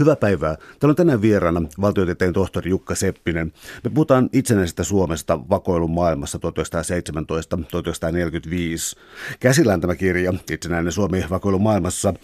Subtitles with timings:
[0.00, 0.54] Hyvää päivää.
[0.54, 3.52] Täällä on tänään vieraana valtiotieteen tohtori Jukka Seppinen.
[3.84, 6.42] Me puhutaan itsenäisestä Suomesta vakoilun maailmassa 1917-1945.
[9.40, 12.14] Käsillään tämä kirja, Itsenäinen Suomi vakoilun maailmassa,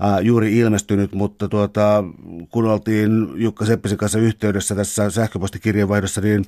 [0.00, 2.04] ää, juuri ilmestynyt, mutta tuota,
[2.50, 6.44] kun oltiin Jukka Seppisen kanssa yhteydessä tässä sähköpostikirjeenvaihdossa, niin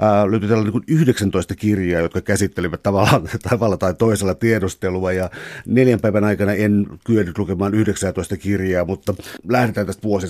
[0.00, 5.30] ää, löytyi tällainen niin 19 kirjaa, jotka käsittelivät tavalla, tavalla tai toisella tiedustelua ja
[5.66, 9.14] neljän päivän aikana en kyennyt lukemaan 19 kirjaa, mutta
[9.48, 10.27] lähdetään tästä vuosisadasta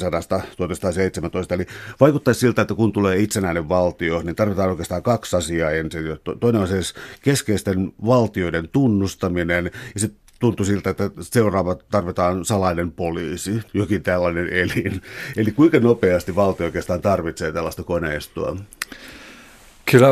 [0.57, 1.55] 1917.
[1.55, 1.66] Eli
[2.01, 6.02] vaikuttaisi siltä, että kun tulee itsenäinen valtio, niin tarvitaan oikeastaan kaksi asiaa ensin.
[6.41, 13.61] Toinen on siis keskeisten valtioiden tunnustaminen ja sitten tuntui siltä, että seuraava tarvitaan salainen poliisi,
[13.75, 15.03] jokin tällainen elin.
[15.37, 18.56] Eli kuinka nopeasti valtio oikeastaan tarvitsee tällaista koneistoa?
[19.91, 20.09] Kyllä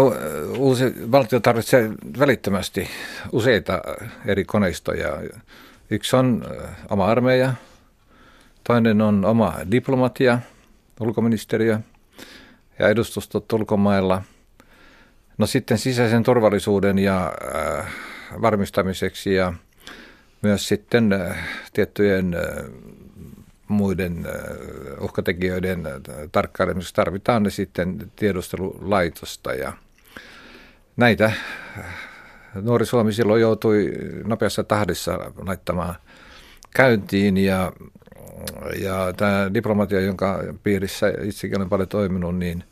[0.59, 2.89] uusi valtio tarvitsee välittömästi
[3.33, 3.83] useita
[4.27, 5.21] eri koneistoja.
[5.91, 6.45] Yksi on
[6.91, 7.55] oma armeija,
[8.66, 10.38] toinen on oma diplomatia,
[11.01, 11.79] ulkoministeriö
[12.79, 14.23] ja edustustot ulkomailla.
[15.38, 17.32] No sitten sisäisen turvallisuuden ja
[17.79, 17.87] äh,
[18.43, 19.52] varmistamiseksi ja
[20.43, 21.37] myös sitten äh,
[21.73, 22.65] tiettyjen äh,
[23.68, 25.93] muiden äh, uhkatekijöiden äh,
[26.32, 29.73] tarkkailemiseksi tarvitaan ne sitten tiedustelulaitosta ja
[30.96, 31.85] näitä äh,
[32.54, 33.93] nuori Suomi silloin joutui
[34.24, 35.95] nopeassa tahdissa laittamaan
[36.74, 37.73] käyntiin ja,
[38.82, 42.65] ja tämä diplomatia, jonka piirissä itsekin olen paljon toiminut, niin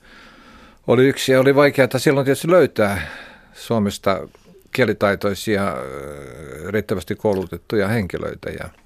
[0.86, 3.06] oli yksi ja oli vaikeaa silloin tietysti löytää
[3.52, 4.28] Suomesta
[4.72, 5.76] kielitaitoisia,
[6.68, 8.68] riittävästi koulutettuja henkilöitä ja–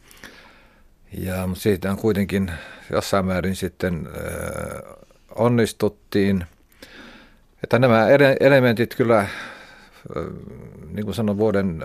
[1.12, 2.52] ja siitä on kuitenkin
[2.90, 4.08] jossain määrin sitten
[5.34, 6.44] onnistuttiin.
[7.62, 8.06] Että nämä
[8.40, 9.26] elementit kyllä,
[10.90, 11.84] niin kuin sanon, vuoden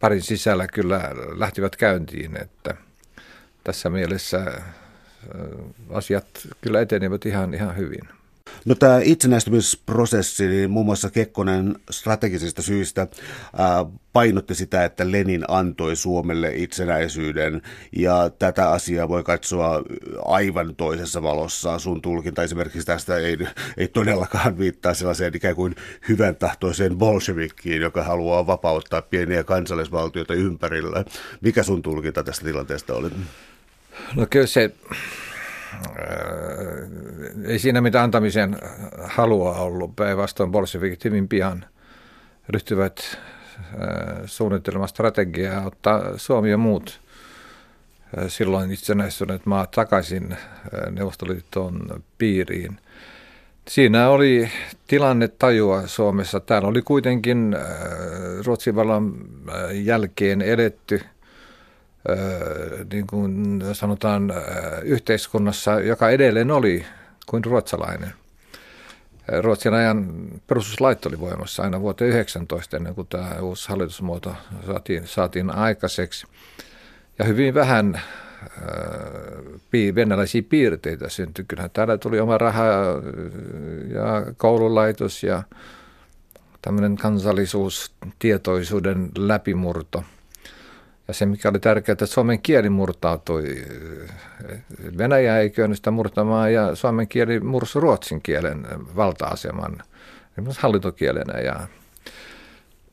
[0.00, 2.74] parin sisällä kyllä lähtivät käyntiin, että
[3.66, 4.62] tässä mielessä
[5.90, 6.26] asiat
[6.60, 8.08] kyllä etenivät ihan, ihan hyvin.
[8.64, 13.06] No tämä itsenäistymisprosessi, niin muun muassa Kekkonen strategisista syistä
[13.56, 17.62] ää, painotti sitä, että Lenin antoi Suomelle itsenäisyyden
[17.96, 19.82] ja tätä asiaa voi katsoa
[20.24, 21.78] aivan toisessa valossa.
[21.78, 23.38] Sun tulkinta esimerkiksi tästä ei,
[23.76, 25.74] ei todellakaan viittaa sellaiseen ikään kuin
[26.08, 31.04] hyvän tahtoiseen bolshevikkiin, joka haluaa vapauttaa pieniä kansallisvaltioita ympärillä.
[31.40, 33.10] Mikä sun tulkinta tästä tilanteesta oli?
[34.14, 34.70] No kyllä se
[37.44, 38.58] ei siinä mitään antamisen
[39.04, 39.96] halua ollut.
[39.96, 41.64] Päinvastoin bolshevikit hyvin pian
[42.48, 43.18] ryhtyvät
[44.26, 47.00] suunnittelemaan strategiaa ottaa Suomi ja muut
[48.28, 50.36] silloin itsenäistyneet maat takaisin
[50.90, 52.78] Neuvostoliiton piiriin.
[53.68, 54.50] Siinä oli
[54.86, 56.40] tilanne tajua Suomessa.
[56.40, 57.56] Täällä oli kuitenkin
[58.44, 59.14] Ruotsin vallan
[59.72, 61.00] jälkeen edetty–
[62.92, 64.32] niin kuin sanotaan,
[64.82, 66.86] yhteiskunnassa, joka edelleen oli
[67.26, 68.12] kuin ruotsalainen.
[69.40, 70.12] Ruotsin ajan
[70.46, 74.36] perustuslait oli voimassa aina vuoteen 19 ennen kuin tämä uusi hallitusmuoto
[74.66, 76.26] saatiin, saatiin aikaiseksi.
[77.18, 78.00] Ja hyvin vähän
[79.94, 81.44] venäläisiä piirteitä syntyi.
[81.48, 82.64] Kyllähän täällä tuli oma raha
[83.88, 85.42] ja koululaitos ja
[86.62, 90.04] tämmöinen kansallisuus, tietoisuuden läpimurto–
[91.08, 93.64] ja se, mikä oli tärkeää, että suomen kieli murtautui.
[94.98, 99.82] Venäjä ei kyennyt sitä murtamaan ja suomen kieli mursi ruotsin kielen valta-aseman
[100.58, 101.68] hallintokielenä ja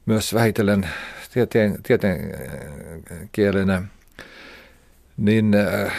[0.06, 0.90] myös vähitellen
[1.34, 2.32] tieteen, tieteen
[3.32, 3.84] kielenä.
[5.18, 5.94] Niin äh,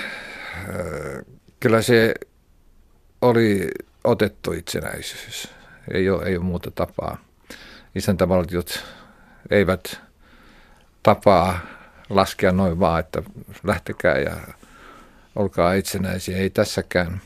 [1.60, 2.14] kyllä se
[3.22, 3.70] oli
[4.04, 5.48] otettu itsenäisyys.
[5.90, 7.16] Ei ole, ei ole muuta tapaa.
[7.94, 8.84] Isäntävaltiot
[9.50, 10.00] eivät
[11.02, 11.58] tapaa
[12.10, 13.22] laskea noin vaan, että
[13.64, 14.36] lähtekää ja
[15.36, 16.36] olkaa itsenäisiä.
[16.36, 17.20] Ei tässäkään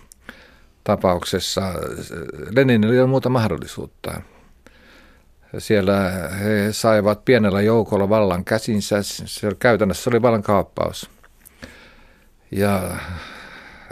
[0.84, 1.62] tapauksessa.
[2.50, 4.20] Leninillä ole muuta mahdollisuutta.
[5.58, 9.02] Siellä he saivat pienellä joukolla vallan käsinsä.
[9.02, 11.10] Se käytännössä oli vallan kaappaus.
[12.50, 12.90] Ja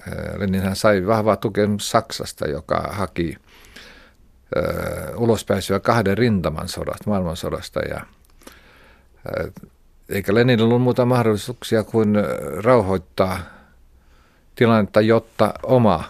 [0.07, 3.37] eh, Leninhän sai vahvaa tukea Saksasta, joka haki
[4.57, 4.65] eh,
[5.17, 7.81] ulospääsyä kahden rintaman sodasta, maailmansodasta.
[7.81, 8.01] Ja
[9.41, 9.53] eh,
[10.09, 12.17] eikä Lenin ollut muuta mahdollisuuksia kuin
[12.63, 13.39] rauhoittaa
[14.55, 16.05] tilannetta, jotta oma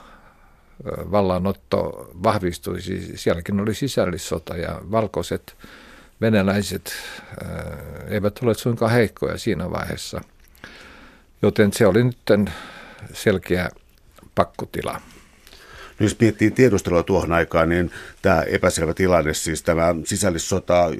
[0.87, 3.17] vallanotto vahvistuisi.
[3.17, 5.57] Sielläkin oli sisällissota ja valkoiset
[6.21, 6.93] venäläiset
[8.09, 10.21] eivät ole suinkaan heikkoja siinä vaiheessa.
[11.43, 12.19] Joten se oli nyt
[13.13, 13.71] selkeä
[14.35, 15.01] pakkotila.
[16.01, 17.91] Jos miettii tiedustelua tuohon aikaan, niin
[18.23, 20.91] tämä epäselvä tilanne, siis tämä sisällissota,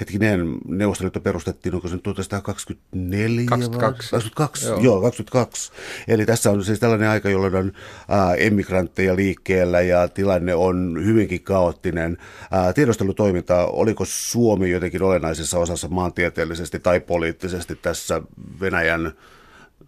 [0.00, 3.46] hetkinen, Neuvostoliitto perustettiin, onko se 1924?
[3.46, 4.10] 22.
[4.10, 4.80] 22, joo.
[4.80, 5.72] joo, 22.
[6.08, 7.72] Eli tässä on siis tällainen aika, jolloin on
[8.08, 12.18] ää, emigrantteja liikkeellä ja tilanne on hyvinkin kaoottinen.
[12.50, 18.22] Ää, tiedustelutoiminta, oliko Suomi jotenkin olennaisessa osassa maantieteellisesti tai poliittisesti tässä
[18.60, 19.12] Venäjän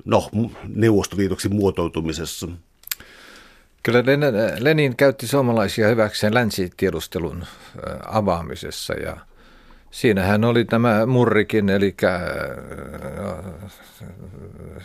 [0.04, 0.30] no,
[0.68, 2.48] Neuvostoliitoksi muotoutumisessa?
[3.86, 4.02] Kyllä
[4.58, 7.44] Lenin käytti suomalaisia hyväkseen länsitiedustelun
[8.06, 9.16] avaamisessa ja
[9.90, 11.96] siinähän oli tämä Murrikin, eli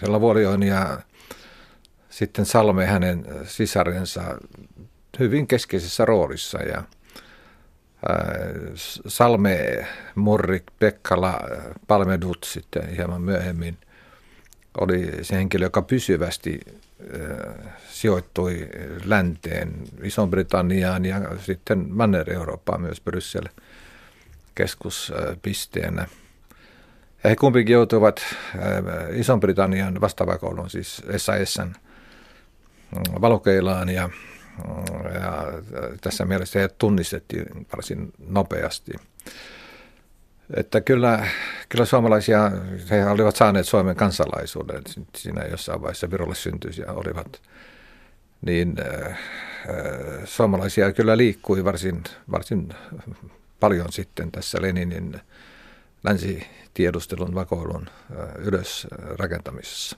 [0.07, 0.99] Lavolioin ja
[2.09, 4.21] sitten Salme hänen sisarensa
[5.19, 6.83] hyvin keskeisessä roolissa ja
[9.07, 11.39] Salme, Murrik, Pekkala,
[11.87, 13.77] Palmedut sitten hieman myöhemmin
[14.79, 16.59] oli se henkilö, joka pysyvästi
[17.89, 18.69] sijoittui
[19.05, 19.73] länteen,
[20.03, 23.45] Iso-Britanniaan ja sitten Manner-Eurooppaan myös Bryssel
[24.55, 26.07] keskuspisteenä.
[27.23, 28.21] Ja he kumpikin joutuivat
[29.13, 34.09] Iso-Britannian vastaavakoulun, siis SASn mm, valokeilaan ja,
[35.13, 35.43] ja
[36.01, 38.91] tässä mielessä he tunnistettiin varsin nopeasti.
[40.53, 41.27] Että kyllä,
[41.69, 42.51] kyllä suomalaisia,
[42.89, 44.81] he olivat saaneet Suomen kansalaisuuden
[45.15, 47.41] siinä jossain vaiheessa Virolle syntyisiä olivat
[48.41, 49.19] niin äh,
[50.25, 52.69] suomalaisia kyllä liikkui varsin, varsin
[53.59, 55.21] paljon sitten tässä Leninin
[56.03, 58.87] länsitiedustelun vakoilun äh, ylös
[59.19, 59.97] rakentamisessa.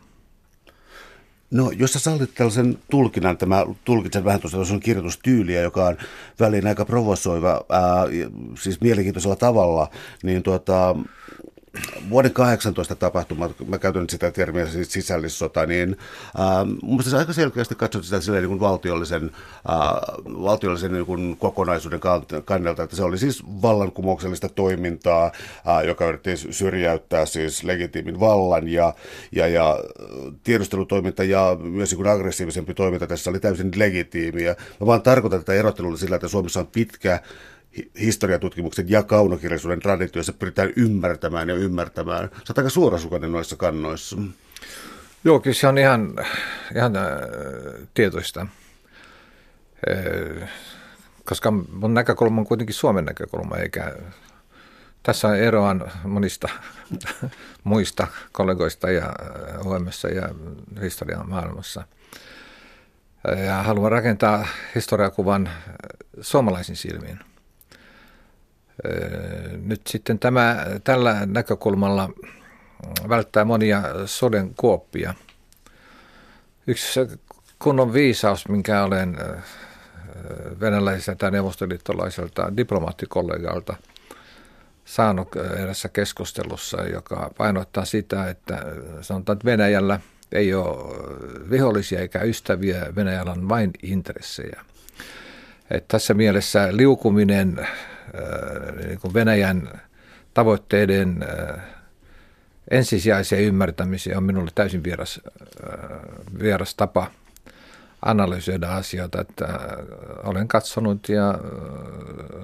[1.53, 5.97] No, jos sä sallit tällaisen tulkinnan, tämä tulkitsen vähän tuossa sun kirjoitustyyliä, joka on
[6.39, 8.05] väliin aika provosoiva, ää,
[8.59, 9.89] siis mielenkiintoisella tavalla,
[10.23, 10.95] niin tuota,
[12.09, 15.97] vuoden 18 tapahtumat, mä käytän sitä termiä siis sisällissota, niin
[16.39, 19.31] äh, mun se aika selkeästi katsot sitä silleen, niin kuin valtiollisen,
[19.69, 21.99] äh, valtiollisen niin kuin kokonaisuuden
[22.45, 28.93] kannalta, että se oli siis vallankumouksellista toimintaa, äh, joka yritti syrjäyttää siis legitiimin vallan ja,
[29.31, 29.77] ja, ja
[30.43, 34.55] tiedustelutoiminta ja myös niin kuin aggressiivisempi toiminta tässä oli täysin legitiimiä.
[34.79, 37.19] Mä vaan tarkoitan tätä erottelua sillä, että Suomessa on pitkä
[37.99, 42.29] historiatutkimuksen ja kaunokirjallisuuden traditioissa pyritään ymmärtämään ja ymmärtämään.
[42.33, 44.17] Sä oot aika suorasukainen noissa kannoissa.
[45.23, 46.13] Joo, kyllä se on ihan,
[46.75, 47.03] ihan äh,
[47.93, 48.47] tietoista.
[50.41, 50.49] Äh,
[51.25, 53.95] koska mun näkökulma on kuitenkin Suomen näkökulma, eikä
[55.03, 56.49] tässä on eroan monista
[57.63, 59.15] muista kollegoista ja
[59.65, 60.29] UMS ja
[60.81, 61.83] historian maailmassa.
[63.45, 65.49] Ja haluan rakentaa historiakuvan
[66.21, 67.19] suomalaisin silmiin–
[69.65, 72.09] nyt sitten tämä, tällä näkökulmalla
[73.09, 75.13] välttää monia soden kuoppia.
[76.67, 76.99] Yksi
[77.59, 79.17] kunnon viisaus, minkä olen
[80.59, 83.75] venäläiseltä tai neuvostoliittolaiselta diplomaattikollegalta
[84.85, 88.65] saanut erässä keskustelussa, joka painottaa sitä, että
[89.01, 89.99] sanotaan, että Venäjällä
[90.31, 94.61] ei ole vihollisia eikä ystäviä, Venäjällä on vain intressejä.
[95.71, 97.67] Että tässä mielessä liukuminen
[98.77, 99.81] niin Venäjän
[100.33, 101.63] tavoitteiden äh,
[102.71, 105.21] ensisijaiseen ymmärtämiseen on minulle täysin vieras,
[105.63, 105.99] äh,
[106.39, 107.07] vieras tapa
[108.01, 109.59] analysoida asioita, että
[110.23, 111.39] olen katsonut ja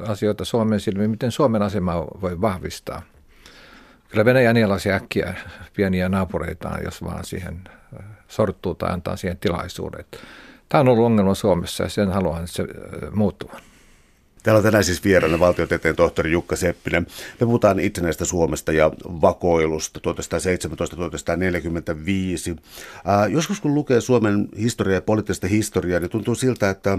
[0.07, 3.01] asioita Suomen silmiin, miten Suomen asema voi vahvistaa.
[4.09, 5.33] Kyllä Venäjä nielasi äkkiä
[5.75, 7.61] pieniä naapureitaan, jos vaan siihen
[8.27, 10.19] sorttuu tai antaa siihen tilaisuudet.
[10.69, 12.63] Tämä on ollut ongelma Suomessa ja sen haluan, se
[13.11, 13.51] muuttuu.
[14.49, 17.07] Täällä on tänään siis vieraana valtiotieteen tohtori Jukka Seppinen.
[17.39, 19.99] Me puhutaan itsenäistä Suomesta ja vakoilusta
[22.55, 22.59] 1917-1945.
[23.05, 26.97] Ää, joskus kun lukee Suomen historiaa ja poliittista historiaa, niin tuntuu siltä, että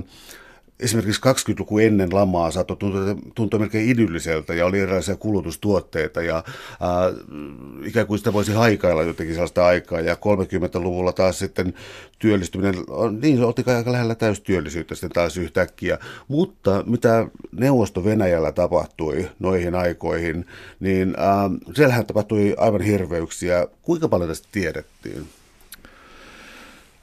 [0.81, 3.01] esimerkiksi 20-luku ennen lamaa saattoi tuntua,
[3.35, 6.45] tuntua melkein idylliseltä ja oli erilaisia kulutustuotteita ja äh,
[7.85, 11.75] ikään kuin sitä voisi haikailla jotenkin sellaista aikaa ja 30-luvulla taas sitten
[12.19, 12.75] työllistyminen,
[13.23, 20.47] niin se oltiin aika lähellä täystyöllisyyttä sitten taas yhtäkkiä, mutta mitä Neuvosto-Venäjällä tapahtui noihin aikoihin,
[20.81, 23.67] niin äh, siellähän tapahtui aivan hirveyksiä.
[23.83, 25.27] Kuinka paljon tästä tiedettiin?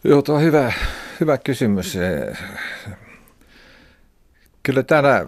[0.04, 0.74] Joo, tuo on hyvä,
[1.20, 1.98] hyvä kysymys.
[4.68, 5.28] Kyllä täällä äh,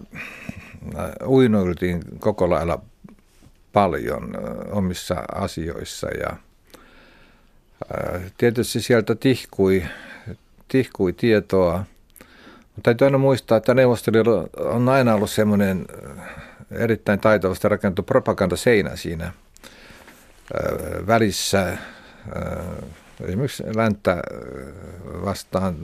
[1.26, 2.82] uinuiltiin koko lailla
[3.72, 9.84] paljon äh, omissa asioissa ja äh, tietysti sieltä tihkui,
[10.68, 11.84] tihkui tietoa.
[12.58, 15.86] Mutta täytyy aina muistaa, että Neuvostoliitolla on aina ollut semmoinen
[16.70, 19.32] erittäin taitavasti rakentu propagandaseinä siinä
[21.06, 21.78] välissä.
[23.20, 24.22] Esimerkiksi länttä
[25.24, 25.76] vastaan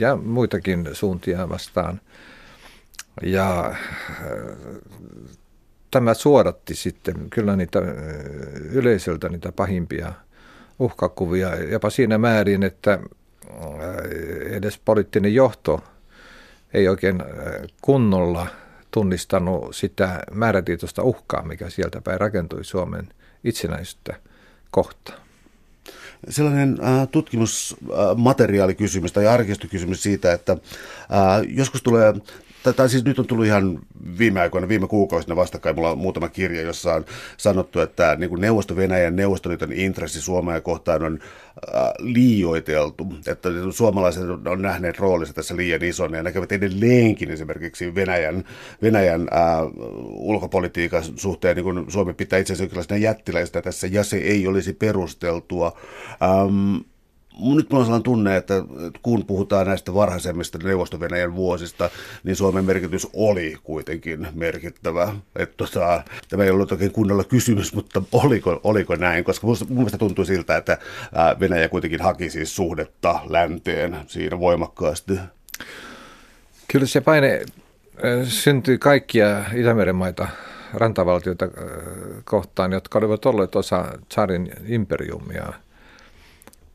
[0.00, 2.00] ja muitakin suuntia vastaan.
[3.22, 3.74] Ja
[5.90, 7.78] tämä suodatti sitten kyllä niitä
[8.70, 10.12] yleisöltä niitä pahimpia
[10.78, 12.98] uhkakuvia, jopa siinä määrin, että
[14.50, 15.84] edes poliittinen johto
[16.74, 17.22] ei oikein
[17.82, 18.46] kunnolla
[18.90, 23.08] tunnistanut sitä määrätietoista uhkaa, mikä sieltä päin rakentui Suomen
[23.44, 24.14] itsenäisyyttä
[24.70, 25.22] kohtaan.
[26.28, 30.58] Sellainen äh, tutkimusmateriaalikysymys tai arkistokysymys siitä, että äh,
[31.48, 32.14] joskus tulee
[32.76, 33.78] tai siis nyt on tullut ihan
[34.18, 37.04] viime aikoina, viime kuukausina vastakkain, mulla on muutama kirja, jossa on
[37.36, 44.62] sanottu, että niin kuin Neuvosto-Venäjän Neuvostoliiton intressi Suomea kohtaan on äh, liioiteltu, että suomalaiset on
[44.62, 48.44] nähneet roolinsa tässä liian ison ja näkevät edelleenkin esimerkiksi Venäjän,
[48.82, 49.38] Venäjän äh,
[50.08, 55.76] ulkopolitiikan suhteen, niin kuin Suomi pitää itse asiassa jättiläistä tässä, ja se ei olisi perusteltua.
[56.22, 56.91] Ähm,
[57.40, 58.54] nyt minulla on sellainen tunne, että
[59.02, 60.98] kun puhutaan näistä varhaisemmista neuvosto
[61.34, 61.90] vuosista,
[62.24, 65.14] niin Suomen merkitys oli kuitenkin merkittävä.
[65.36, 69.24] Että tota, tämä ei ollut oikein kunnolla kysymys, mutta oliko, oliko näin?
[69.24, 70.78] Koska mun mielestä tuntui siltä, että
[71.40, 75.18] Venäjä kuitenkin haki siis suhdetta länteen siinä voimakkaasti.
[76.68, 77.42] Kyllä se paine
[78.24, 80.28] syntyi kaikkia Itämeren maita
[80.74, 81.48] rantavaltioita
[82.24, 85.52] kohtaan, jotka olivat olleet osa Tsarin imperiumia–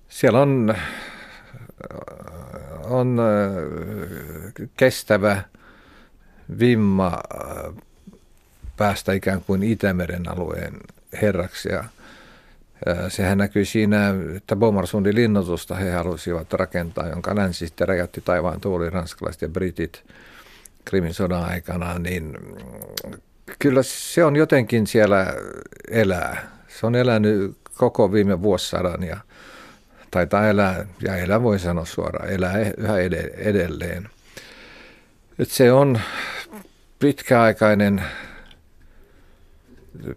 [0.09, 0.75] siellä on,
[2.83, 5.41] on äh, kestävä
[6.59, 7.73] vimma äh,
[8.77, 10.73] päästä ikään kuin Itämeren alueen
[11.21, 11.69] herraksi.
[11.69, 18.21] Ja äh, sehän näkyy siinä, että Bomarsundin linnoitusta he halusivat rakentaa, jonka länsi sitten räjäytti
[18.21, 20.03] taivaan tuuli, ranskalaiset ja britit
[20.85, 22.37] Krimin sodan aikana, niin
[23.59, 25.33] kyllä se on jotenkin siellä
[25.91, 26.51] elää.
[26.67, 29.17] Se on elänyt koko viime vuosisadan ja
[30.17, 32.97] taitaa elää, ja elää voi sanoa suoraan, elää e- yhä
[33.37, 34.09] edelleen.
[35.39, 35.99] Et se on
[36.99, 38.03] pitkäaikainen,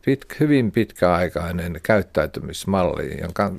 [0.05, 3.53] pit, hyvin pitkäaikainen käyttäytymismalli, jonka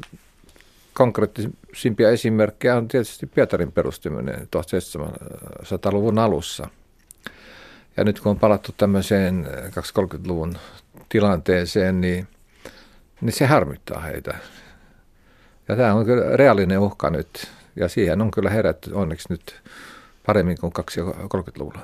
[0.94, 6.68] konkreettisimpia esimerkkejä on tietysti Pietarin perustuminen 1700-luvun alussa.
[7.98, 10.58] Ja nyt kun on palattu tämmöiseen 2030-luvun
[11.10, 12.28] tilanteeseen, niin,
[13.22, 14.38] niin se harmittaa heitä.
[15.72, 19.62] Ja tämä on kyllä reaalinen uhka nyt, ja siihen on kyllä herätty onneksi nyt
[20.26, 21.80] paremmin kuin 20-30-luvulla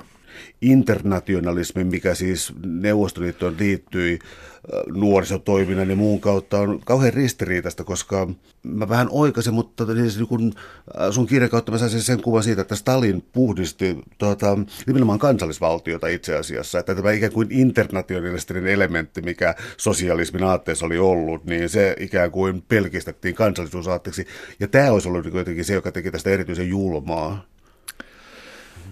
[0.62, 8.28] internationalismi, mikä siis Neuvostoliittoon liittyi äh, nuorisotoiminnan ja muun kautta, on kauhean ristiriitaista, koska
[8.62, 10.52] mä vähän oikasin, mutta siis niin kun
[11.00, 16.06] äh, sun kirjan kautta mä saisin sen kuvan siitä, että Stalin puhdisti tuota, nimenomaan kansallisvaltiota
[16.06, 21.96] itse asiassa, että tämä ikään kuin internationalistinen elementti, mikä sosialismin aatteessa oli ollut, niin se
[21.98, 24.26] ikään kuin pelkistettiin kansallisuusaatteeksi,
[24.60, 27.44] ja tämä olisi ollut jotenkin se, joka teki tästä erityisen julmaa.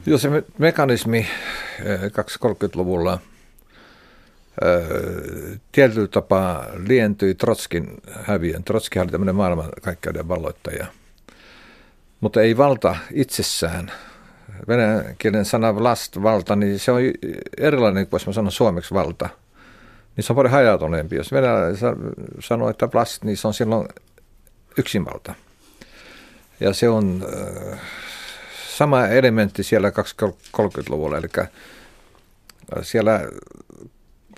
[0.07, 1.27] Joo, se mekanismi
[1.81, 3.19] 230-luvulla
[4.63, 8.65] eh, eh, tietyllä tapaa lientyi Trotskin häviön.
[8.65, 10.87] Trotski oli tämmöinen maailmankaikkeuden valloittaja.
[12.21, 13.93] Mutta ei valta itsessään.
[14.69, 17.01] Venäjän kielen sana vlast, valta, niin se on
[17.59, 19.29] erilainen kuin mä sanon suomeksi valta.
[20.17, 21.17] Niin se on paljon hajautuneempi.
[21.17, 21.53] Jos Venäjä
[22.41, 23.89] sanoo, että vlast, niin se on silloin
[24.79, 25.35] yksinvalta.
[26.61, 27.27] Ja se on
[27.73, 27.79] äh,
[28.77, 31.49] sama elementti siellä 2030-luvulla, eli äh,
[32.83, 33.21] siellä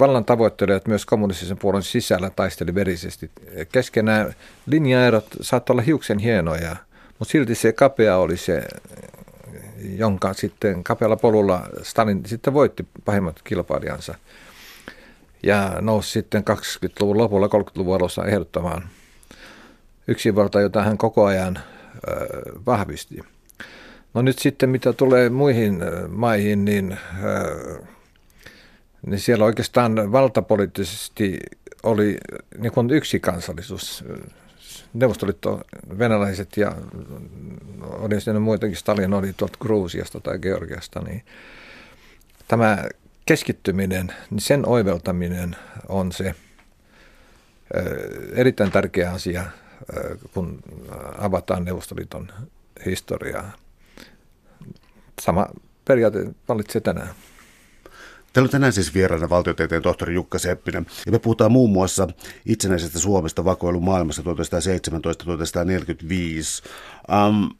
[0.01, 3.31] vallan tavoittelijat myös kommunistisen puolen sisällä taisteli verisesti.
[3.73, 4.35] Keskenään
[4.67, 6.77] linjaerot saattoi olla hiuksen hienoja,
[7.19, 8.69] mutta silti se kapea oli se,
[9.97, 14.15] jonka sitten kapealla polulla Stalin sitten voitti pahimmat kilpailijansa.
[15.43, 18.89] Ja nousi sitten 20-luvun lopulla, 30-luvun alussa ehdottamaan
[20.09, 21.65] yksinvalta, jota hän koko ajan äh,
[22.67, 23.21] vahvisti.
[24.15, 27.89] No nyt sitten mitä tulee muihin äh, maihin, niin, äh,
[29.07, 31.39] niin siellä oikeastaan valtapoliittisesti
[31.83, 32.19] oli
[32.59, 34.05] niin kuin yksi kansallisuus.
[34.95, 35.61] Neuvostoliitto,
[35.99, 36.77] venäläiset ja
[37.83, 41.23] oli siinä muitakin, Stalin oli tuolta Gruusiasta tai Georgiasta, niin
[42.49, 42.85] tämä
[43.27, 45.57] keskittyminen, niin sen oiveltaminen
[45.89, 46.35] on se äh,
[48.33, 49.45] erittäin tärkeä asia,
[50.35, 50.63] kun
[51.19, 52.29] avataan Neuvostoliiton
[52.87, 53.53] historiaa
[55.21, 55.47] sama
[55.85, 57.09] periaate vallitsee tänään.
[58.33, 60.87] Täällä on tänään siis vieraana valtiotieteen tohtori Jukka Seppinen.
[61.07, 62.09] Ja me puhutaan muun muassa
[62.47, 64.27] itsenäisestä Suomesta vakoilun maailmassa 1917-1945.
[67.29, 67.51] Um,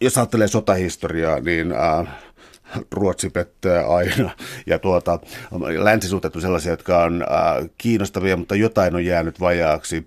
[0.00, 2.08] jos ajattelee sotahistoriaa, niin uh,
[2.90, 4.30] Ruotsi pettää aina.
[4.66, 5.18] Ja tuota,
[5.78, 10.04] länsisuhteet on sellaisia, jotka on uh, kiinnostavia, mutta jotain on jäänyt vajaaksi.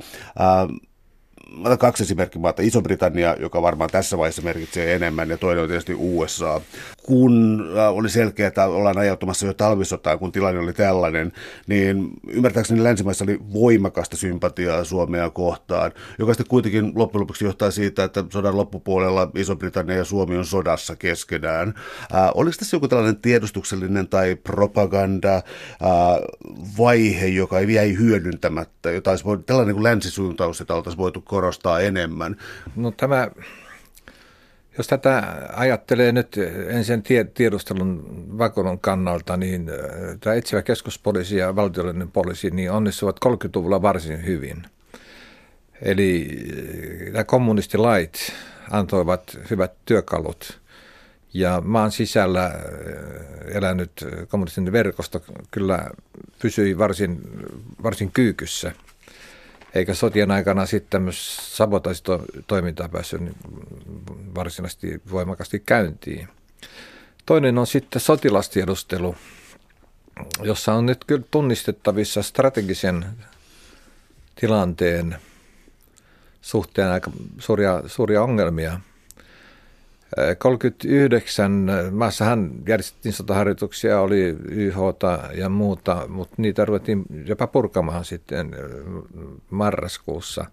[1.52, 2.62] Uh, kaksi esimerkkimaata.
[2.62, 6.62] Iso-Britannia, joka varmaan tässä vaiheessa merkitsee enemmän, ja toinen on tietysti USA.
[7.08, 11.32] Kun äh, oli selkeää, että ollaan ajautumassa jo talvisotaan, kun tilanne oli tällainen,
[11.68, 18.04] niin ymmärtääkseni länsimaissa oli voimakasta sympatiaa Suomea kohtaan, joka sitten kuitenkin loppujen lopuksi johtaa siitä,
[18.04, 21.74] että sodan loppupuolella Iso-Britannia ja Suomi on sodassa keskenään.
[22.16, 25.42] Äh, oliko tässä joku tällainen tiedostuksellinen tai propaganda äh,
[26.78, 31.80] vaihe, joka ei jäi hyödyntämättä, jota olisi voinut, tällainen kuin länsisuuntaus, jota oltaisiin voitu korostaa
[31.80, 32.36] enemmän?
[32.76, 33.28] No tämä
[34.78, 36.36] jos tätä ajattelee nyt
[36.68, 37.04] ensin
[37.34, 38.06] tiedustelun
[38.38, 44.64] vakoilun kannalta, niin äh, tämä etsivä keskuspoliisi ja valtiollinen poliisi niin onnistuvat 30-luvulla varsin hyvin.
[45.82, 46.28] Eli
[47.08, 48.34] äh, nämä kommunistilait
[48.72, 50.60] antoivat hyvät työkalut
[51.34, 52.52] ja maan sisällä
[53.54, 53.92] elänyt
[54.28, 55.90] kommunistinen verkosto kyllä
[56.42, 57.22] pysyi varsin,
[57.84, 58.72] varsin kyykyssä–
[59.78, 63.36] eikä sotien aikana sitten myös sabotaisitoimintaa päässyt niin
[64.36, 66.28] varsinaisesti voimakkaasti käyntiin.
[67.26, 69.16] Toinen on sitten sotilastiedustelu,
[70.42, 73.06] jossa on nyt kyllä tunnistettavissa strategisen
[74.36, 75.16] tilanteen
[76.42, 78.80] suhteen aika suuria, suuria ongelmia–
[80.38, 84.78] 39 maassahan järjestettiin sotaharjoituksia, oli YH
[85.34, 88.56] ja muuta, mutta niitä ruvettiin jopa purkamaan sitten
[89.50, 90.46] marraskuussa.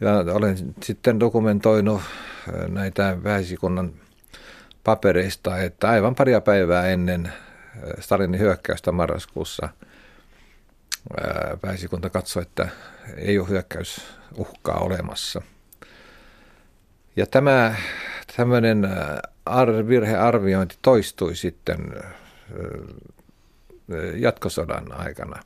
[0.00, 2.00] Ja olen sitten dokumentoinut
[2.68, 3.92] näitä väesikunnan
[4.84, 7.32] papereista, että aivan paria päivää ennen
[8.00, 9.68] Stalinin hyökkäystä marraskuussa
[11.62, 12.68] väesikunta katsoi, että
[13.16, 15.42] ei ole hyökkäysuhkaa olemassa.
[17.16, 17.74] Ja tämä
[18.36, 22.12] tämmöinen äh, virhearviointi toistui sitten äh,
[24.16, 25.36] jatkosodan aikana.
[25.36, 25.42] Äh,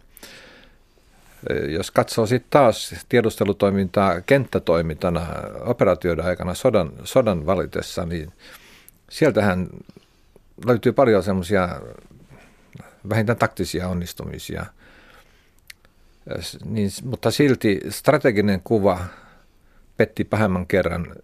[1.69, 5.27] jos katsoo sitten taas tiedustelutoimintaa kenttätoimintana
[5.61, 8.33] operaatioiden aikana sodan, sodan valitessa, niin
[9.11, 9.69] sieltähän
[10.67, 11.81] löytyy paljon semmoisia
[13.09, 14.67] vähintään taktisia onnistumisia.
[16.65, 19.01] Niin, mutta silti strateginen kuva
[19.97, 21.17] petti pahemman kerran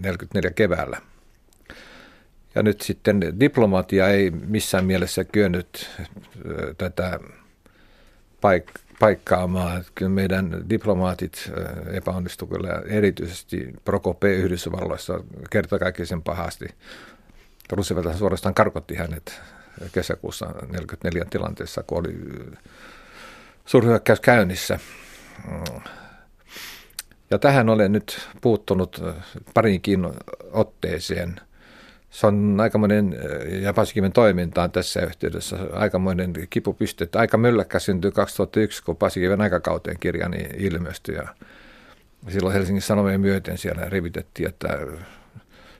[0.00, 1.00] 44 keväällä.
[2.54, 5.90] Ja nyt sitten diplomatia ei missään mielessä kyennyt
[6.78, 7.20] tätä
[8.40, 9.84] paik- paikkaamaan.
[9.94, 11.52] Kyllä meidän diplomaatit
[11.92, 16.66] epäonnistuivat kyllä erityisesti Prokope Yhdysvalloissa kertakaikkisen pahasti.
[17.72, 19.40] Roosevelt suorastaan karkotti hänet
[19.92, 22.16] kesäkuussa 1944 tilanteessa, kun oli
[23.66, 24.78] suurhyökkäys käynnissä.
[27.30, 29.14] Ja tähän olen nyt puuttunut äh,
[29.54, 30.08] parinkin
[30.52, 31.40] otteeseen.
[32.10, 37.08] Se on aikamoinen, äh, ja Pasikiven toimintaan tässä yhteydessä, aikamoinen kipupiste.
[37.14, 41.14] Aika mylläkkä syntyi 2001, kun Pasikiven aikakauteen kirjani ilmestyi.
[41.14, 41.28] Ja
[42.28, 44.78] silloin Helsingin Sanomien myöten siellä rivitettiin, että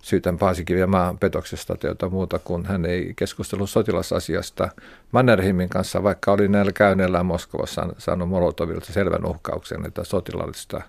[0.02, 4.68] syytän Paasikiviä maan petoksesta tai jotain muuta, kun hän ei keskustellut sotilasasiasta
[5.12, 10.82] Mannerheimin kanssa, vaikka oli näillä käynneillä Moskovassa saanut Molotovilta selvän uhkauksen, että sotilaallista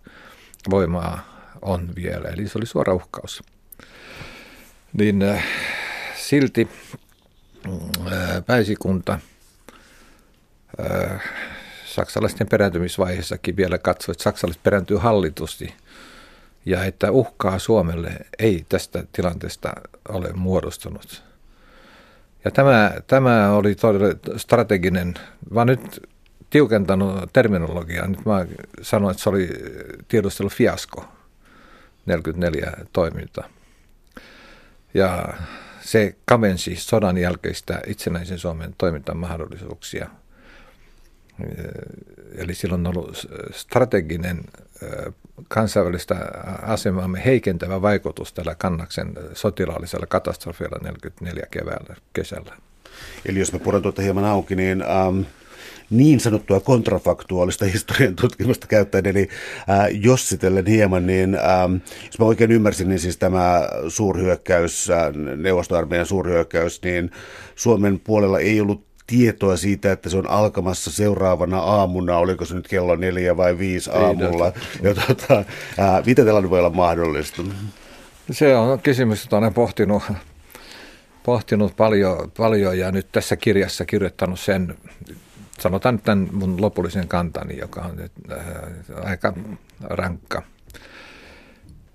[0.69, 2.29] voimaa on vielä.
[2.29, 3.43] Eli se oli suora uhkaus.
[4.93, 5.45] Niin äh,
[6.15, 6.69] silti
[7.67, 9.19] äh, pääsikunta
[10.79, 11.21] äh,
[11.85, 15.73] saksalaisten perääntymisvaiheessakin vielä katsoi, että saksalaiset perääntyy hallitusti
[16.65, 19.73] ja että uhkaa Suomelle ei tästä tilanteesta
[20.09, 21.23] ole muodostunut.
[22.45, 25.13] Ja tämä, tämä oli todella strateginen,
[25.53, 26.08] vaan nyt
[26.49, 28.07] tiukentanut terminologiaa.
[28.07, 28.45] Nyt mä
[28.81, 29.49] sanoin, että se oli
[30.07, 31.05] tiedustelufiasko,
[32.05, 33.43] 44 toiminta.
[34.93, 35.33] Ja
[35.81, 40.09] se kavensi sodan jälkeistä itsenäisen Suomen toimintamahdollisuuksia.
[42.35, 44.43] Eli silloin on ollut strateginen
[45.47, 46.15] kansainvälistä
[46.61, 52.55] asemaamme heikentävä vaikutus tällä kannaksen sotilaallisella katastrofilla 44 keväällä, kesällä.
[53.25, 55.21] Eli jos me puran tuota hieman auki, niin ähm,
[55.89, 59.29] niin sanottua kontrafaktuaalista historian tutkimusta käyttäen, eli
[59.69, 61.73] äh, jossitellen hieman, niin ähm,
[62.05, 67.11] jos mä oikein ymmärsin, niin siis tämä suurhyökkäys, äh, neuvostoarmeijan suurhyökkäys, niin
[67.55, 72.67] Suomen puolella ei ollut tietoa siitä, että se on alkamassa seuraavana aamuna, oliko se nyt
[72.67, 74.53] kello neljä vai viisi aamulla.
[74.81, 75.37] Ja, tuota,
[75.79, 77.41] äh, miten tällainen voi olla mahdollista?
[78.31, 80.03] Se on kysymys, jota olen pohtinut,
[81.23, 84.77] pohtinut paljon, paljon ja nyt tässä kirjassa kirjoittanut sen
[85.59, 88.37] sanotaan nyt tämän mun lopullisen kantani, joka on nyt äh,
[89.03, 89.33] aika
[89.81, 90.43] rankka.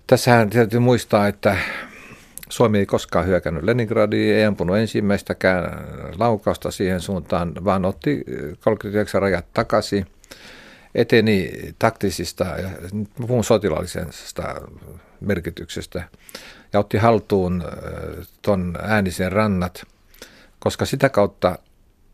[0.07, 1.57] Tässähän täytyy muistaa, että
[2.49, 5.87] Suomi ei koskaan hyökännyt Leningradiin, ei ampunut ensimmäistäkään
[6.19, 8.25] laukausta siihen suuntaan, vaan otti
[8.61, 10.07] 39 rajat takaisin.
[10.95, 12.71] eteni taktisista ja
[13.29, 14.43] muun sotilaallisesta
[15.21, 16.09] merkityksestä
[16.73, 17.65] ja otti haltuun
[18.43, 19.85] tuon äänisen rannat,
[20.59, 21.59] koska sitä kautta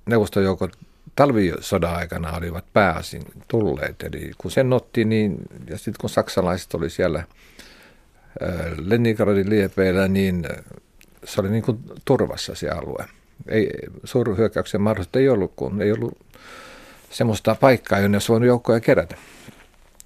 [0.07, 0.77] neuvostojoukot
[1.21, 4.03] talvisodan aikana olivat pääasin tulleet.
[4.03, 5.37] Eli kun sen otti, niin,
[5.71, 7.25] ja sitten kun saksalaiset oli siellä
[8.77, 10.45] Leningradin liepeillä, niin
[11.25, 13.05] se oli niin kuin turvassa se alue.
[13.49, 13.71] Ei,
[14.05, 16.19] suurhyökkäyksen mahdollista ei ollut, kun ei ollut
[17.11, 19.17] semmoista paikkaa, jonne olisi voinut joukkoja kerätä.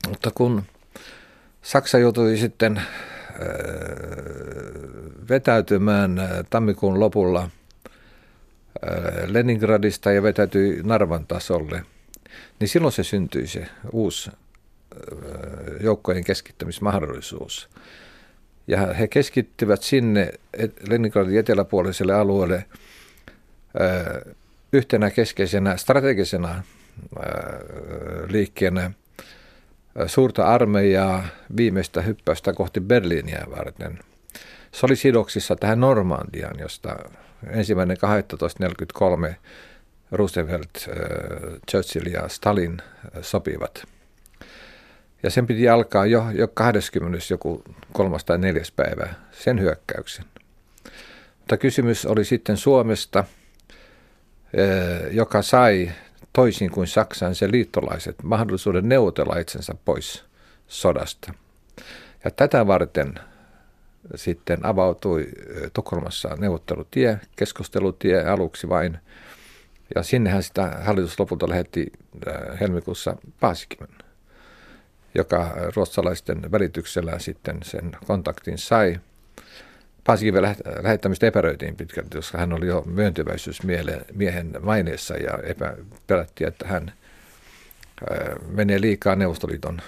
[0.09, 0.63] Mutta kun
[1.63, 2.83] Saksa joutui sitten
[5.29, 7.51] vetäytymään tammikuun lopulla
[9.27, 11.83] Leningradista ja vetäytyi Narvan tasolle,
[12.61, 14.31] niin silloin se syntyi se uusi
[15.81, 17.69] joukkojen keskittämismahdollisuus.
[18.67, 20.33] Ja he keskittyvät sinne
[20.89, 22.65] Leningradin eteläpuoliselle alueelle
[24.73, 26.63] yhtenä keskeisenä strategisena
[28.29, 28.91] liikkeenä
[30.07, 33.99] suurta armeijaa viimeistä hyppäystä kohti Berliiniä varten.
[34.73, 36.97] Se oli sidoksissa tähän Normandiaan, josta
[37.51, 39.37] ensimmäinen 1243
[40.11, 40.71] Roosevelt,
[41.71, 42.83] Churchill ja Stalin
[43.21, 43.85] sopivat.
[45.23, 47.19] Ja sen piti alkaa jo, jo 20.
[47.31, 50.25] joku kolmas tai neljäs päivä sen hyökkäyksen.
[51.39, 53.25] Mutta kysymys oli sitten Suomesta,
[55.11, 55.91] joka sai
[56.33, 60.25] toisin kuin Saksan se liittolaiset mahdollisuuden neuvotella itsensä pois
[60.69, 61.35] sodasta.
[62.25, 63.15] Ja tätä varten
[64.15, 65.29] sitten avautui
[65.73, 68.99] Tukholmassa neuvottelutie, keskustelutie aluksi vain.
[69.95, 71.93] Ja sinnehän sitä hallitus lopulta lähetti
[72.61, 73.89] helmikuussa Paasikimen,
[75.15, 78.97] joka ruotsalaisten välityksellä sitten sen kontaktin sai–
[80.05, 80.43] Paasikiven
[80.83, 86.93] lähettämistä epäröitiin pitkälti, koska hän oli jo myöntyväisyysmiehen maineessa ja epä, pelättiin, että hän
[88.49, 89.81] menee liikaa Neuvostoliiton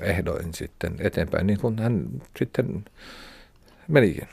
[0.00, 2.06] ehdoin sitten eteenpäin, niin kuin hän
[2.38, 2.84] sitten
[3.88, 4.28] menikin.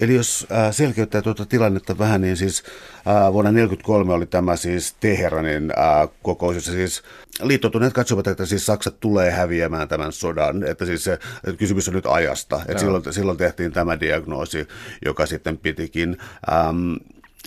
[0.00, 2.62] Eli jos äh, selkeyttää tuota tilannetta vähän, niin siis
[2.96, 7.02] äh, vuonna 1943 oli tämä siis Teheranin äh, kokous, jossa siis
[7.42, 11.94] liittoutuneet katsovat, että siis Saksa tulee häviämään tämän sodan, että siis se että kysymys on
[11.94, 12.60] nyt ajasta.
[12.68, 14.68] Että silloin, silloin tehtiin tämä diagnoosi,
[15.04, 16.16] joka sitten pitikin.
[16.52, 16.94] Ähm,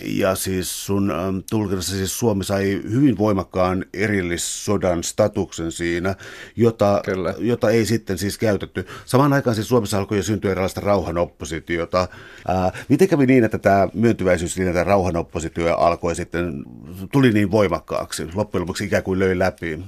[0.01, 6.15] ja siis sun ähm, tulkinnassa siis Suomi sai hyvin voimakkaan erillissodan statuksen siinä,
[6.56, 7.01] jota,
[7.38, 8.88] jota ei sitten siis käytetty.
[9.06, 12.08] Samaan aikaan siis Suomessa alkoi jo syntyä erilaista rauhanoppositiota.
[12.47, 16.63] Ää, miten kävi niin, että tämä myöntyväisyys niin, että rauhanoppositio alkoi sitten,
[17.12, 19.79] tuli niin voimakkaaksi, loppujen lopuksi ikään kuin löi läpi?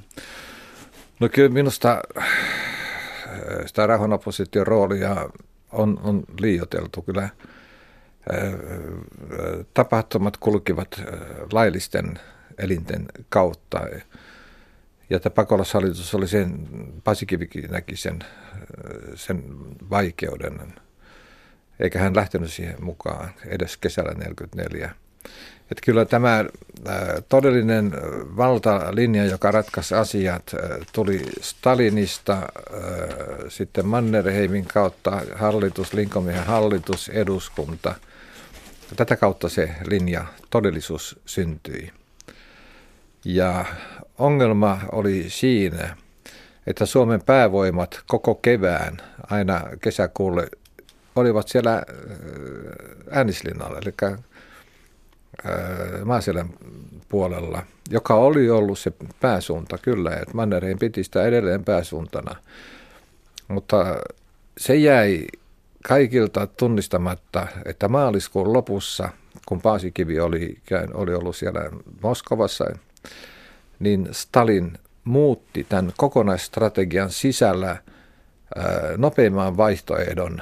[1.19, 2.27] No kyllä minusta äh,
[3.65, 5.29] sitä rauhanopposition roolia
[5.71, 7.29] on, on liioteltu kyllä–
[9.73, 11.01] tapahtumat kulkivat
[11.51, 12.19] laillisten
[12.57, 13.81] elinten kautta.
[15.09, 16.67] Ja tämä pakolashallitus oli sen,
[17.03, 18.19] Pasikivikin näki sen,
[19.15, 19.43] sen
[19.89, 20.73] vaikeuden,
[21.79, 24.91] eikä hän lähtenyt siihen mukaan edes kesällä 1944.
[25.71, 26.45] Että kyllä tämä
[27.29, 27.91] todellinen
[28.37, 30.55] valtalinja, joka ratkaisi asiat,
[30.93, 32.41] tuli Stalinista,
[33.49, 37.95] sitten Mannerheimin kautta hallitus, Linkomiehen hallitus, eduskunta–
[38.95, 41.91] Tätä kautta se linja, todellisuus syntyi.
[43.25, 43.65] Ja
[44.17, 45.97] ongelma oli siinä,
[46.67, 48.97] että Suomen päävoimat koko kevään
[49.29, 50.47] aina kesäkuulle
[51.15, 51.83] olivat siellä äh,
[53.11, 54.19] äänislinnalla, eli äh,
[56.05, 56.49] maaselän
[57.09, 62.35] puolella, joka oli ollut se pääsuunta kyllä, että Mannerheim piti sitä edelleen pääsuuntana.
[63.47, 63.95] Mutta
[64.57, 65.27] se jäi
[65.87, 69.09] kaikilta tunnistamatta, että maaliskuun lopussa,
[69.45, 70.57] kun Paasikivi oli,
[70.93, 71.61] oli ollut siellä
[72.01, 72.65] Moskovassa,
[73.79, 77.77] niin Stalin muutti tämän kokonaisstrategian sisällä
[78.97, 80.41] nopeimman vaihtoehdon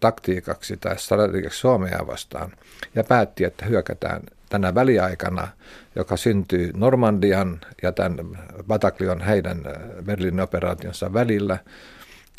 [0.00, 2.52] taktiikaksi tai strategiaksi Suomea vastaan
[2.94, 5.48] ja päätti, että hyökätään tänä väliaikana,
[5.96, 8.18] joka syntyy Normandian ja tämän
[8.66, 9.62] Bataklion heidän
[10.04, 11.58] Berliinin operaationsa välillä,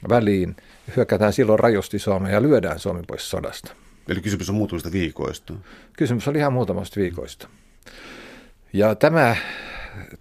[0.09, 0.55] väliin–
[0.95, 3.73] hyökätään silloin rajusti Suomeen ja lyödään Suomi pois sodasta.
[4.09, 5.53] Eli kysymys on muutamista viikoista?
[5.97, 7.47] Kysymys oli ihan muutamasta viikoista.
[8.73, 9.35] Ja tämä,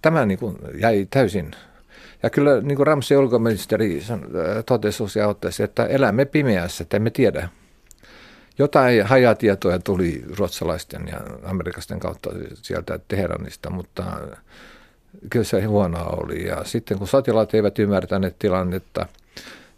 [0.03, 1.51] tämä niin kuin jäi täysin.
[2.23, 4.03] Ja kyllä niin kuin Ramsey ulkoministeri
[4.67, 5.31] totesi usein
[5.65, 7.49] että elämme pimeässä, että emme tiedä.
[8.59, 14.05] Jotain hajatietoja tuli ruotsalaisten ja amerikasten kautta sieltä Teheranista, mutta
[15.31, 16.47] kyllä se huonoa oli.
[16.47, 19.07] Ja sitten kun sotilaat eivät ymmärtäneet tilannetta–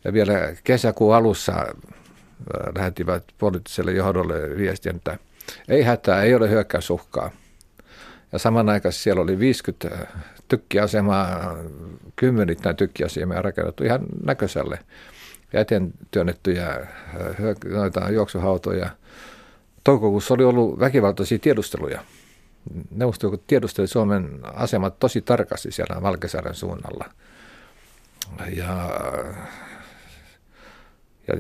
[0.05, 0.33] ja vielä
[0.65, 1.67] kesäkuun alussa äh,
[2.77, 5.19] lähettivät poliittiselle johdolle viestin, että
[5.69, 7.31] ei hätää, ei ole hyökkäysuhkaa.
[8.33, 10.07] Ja samanaikaisesti siellä oli 50
[10.49, 11.57] tykkiasemaa,
[12.17, 14.79] kymmenit tykkiasemia rakennettu ihan näköiselle.
[15.53, 16.87] Ja eteen työnnettyjä
[17.65, 18.91] noita juoksuhautoja.
[19.85, 22.01] Toukokuussa oli ollut väkivaltaisia tiedusteluja.
[22.91, 27.11] Neuvostoliitto tiedusteli Suomen asemat tosi tarkasti siellä Valkesaaren suunnalla.
[28.57, 28.91] Ja
[31.29, 31.35] ja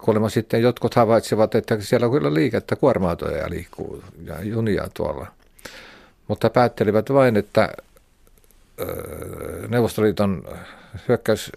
[0.00, 3.16] kuulemma sitten jotkut havaitsivat, että siellä on kyllä liikettä, kuorma
[3.48, 5.26] liikkuu ja junia tuolla.
[6.28, 7.68] Mutta päättelivät vain, että
[9.68, 10.42] Neuvostoliiton
[11.08, 11.52] hyökkäys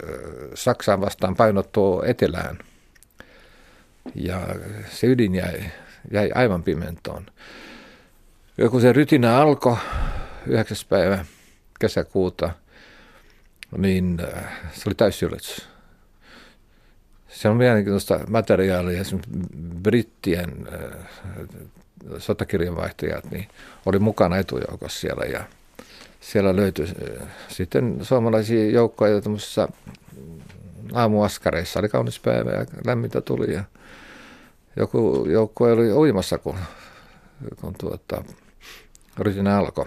[0.53, 2.59] Saksaan vastaan painottuu etelään.
[4.15, 4.47] Ja
[4.91, 5.63] se ydin jäi,
[6.11, 7.25] jäi aivan pimentoon.
[8.57, 9.77] Ja kun se rytinä alkoi
[10.47, 10.77] 9.
[10.89, 11.25] päivä
[11.79, 12.49] kesäkuuta,
[13.77, 14.17] niin
[14.73, 15.70] se oli täysyllätys
[17.41, 19.03] se on mielenkiintoista materiaalia.
[19.83, 21.07] brittien äh,
[22.17, 23.47] sotakirjanvaihtajat niin
[23.85, 25.43] oli mukana etujoukossa siellä ja
[26.19, 29.67] siellä löytyi äh, sitten suomalaisia joukkoja tämmöisissä
[30.93, 31.79] aamuaskareissa.
[31.79, 33.63] Oli kaunis päivä ja lämmintä tuli ja
[34.75, 36.57] joku joukko oli uimassa, kun,
[37.61, 38.23] kun tuota,
[39.17, 39.85] rytinä alkoi.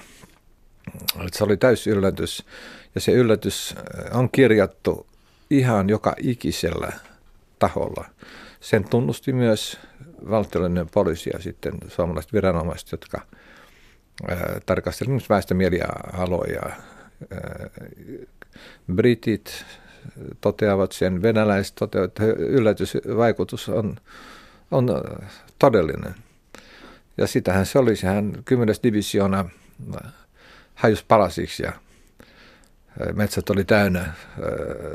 [1.33, 2.47] Se oli täys yllätys
[2.95, 3.75] ja se yllätys
[4.13, 5.07] on kirjattu
[5.51, 6.93] ihan joka ikisellä
[7.59, 8.05] taholla.
[8.61, 9.81] Sen tunnusti myös
[10.31, 13.21] valtiollinen poliisi ja sitten suomalaiset viranomaiset, jotka
[14.67, 16.63] tarkastelivat väestömieliä aloja.
[18.95, 19.65] Britit
[20.41, 23.97] toteavat sen, venäläiset toteavat, että yllätysvaikutus on,
[24.71, 24.89] on
[25.59, 26.15] todellinen.
[27.17, 28.77] Ja sitähän se oli, sehän 10.
[28.83, 29.49] divisiona
[30.75, 31.73] hajus palasiksi ja
[33.13, 34.13] metsät oli täynnä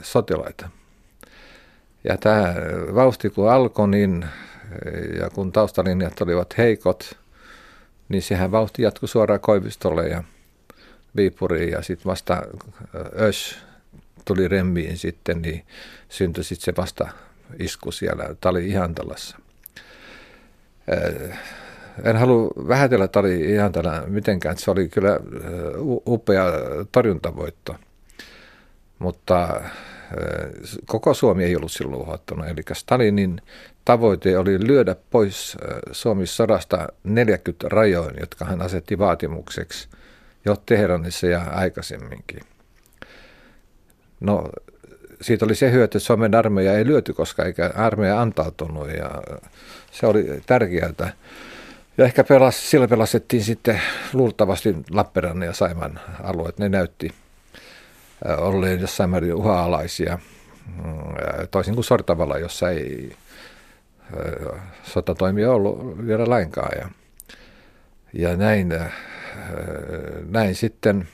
[0.01, 0.69] sotilaita.
[2.03, 2.55] Ja tämä
[2.95, 4.25] vauhti kun alkoi, niin,
[5.19, 7.17] ja kun taustalinjat olivat heikot,
[8.09, 10.23] niin sehän vauhti jatkui suoraan Koivistolle ja
[11.15, 12.41] Viipuriin ja sitten vasta
[13.19, 13.57] Ös
[14.25, 15.65] tuli remmiin sitten, niin
[16.09, 17.07] syntyi sitten se vasta
[17.59, 19.37] isku siellä Tali Ihantalassa.
[22.03, 25.19] En halua vähätellä Tali Ihantala mitenkään, se oli kyllä
[26.07, 26.43] upea
[26.91, 27.75] torjuntavoitto,
[28.99, 29.61] mutta
[30.85, 32.47] koko Suomi ei ollut silloin uhattuna.
[32.47, 33.41] Eli Stalinin
[33.85, 35.57] tavoite oli lyödä pois
[35.91, 39.89] Suomi sodasta 40 rajoin, jotka hän asetti vaatimukseksi
[40.45, 42.39] jo Teheranissa ja aikaisemminkin.
[44.19, 44.49] No,
[45.21, 49.11] siitä oli se hyöty, että Suomen armeija ei lyöty, koska eikä armeija antautunut ja
[49.91, 51.13] se oli tärkeää.
[51.97, 53.81] Ja ehkä pelas, sillä pelastettiin sitten
[54.13, 56.59] luultavasti Lappeenrannan ja Saiman alueet.
[56.59, 57.11] Ne näytti
[58.37, 60.19] olleen jossain määrin uha-alaisia,
[60.67, 60.93] mm,
[61.51, 63.15] toisin kuin Sortavalla, jossa ei
[64.83, 66.77] sotatoimia ollut vielä lainkaan.
[66.77, 66.89] Ja,
[68.13, 68.73] ja näin,
[70.29, 71.07] näin sitten,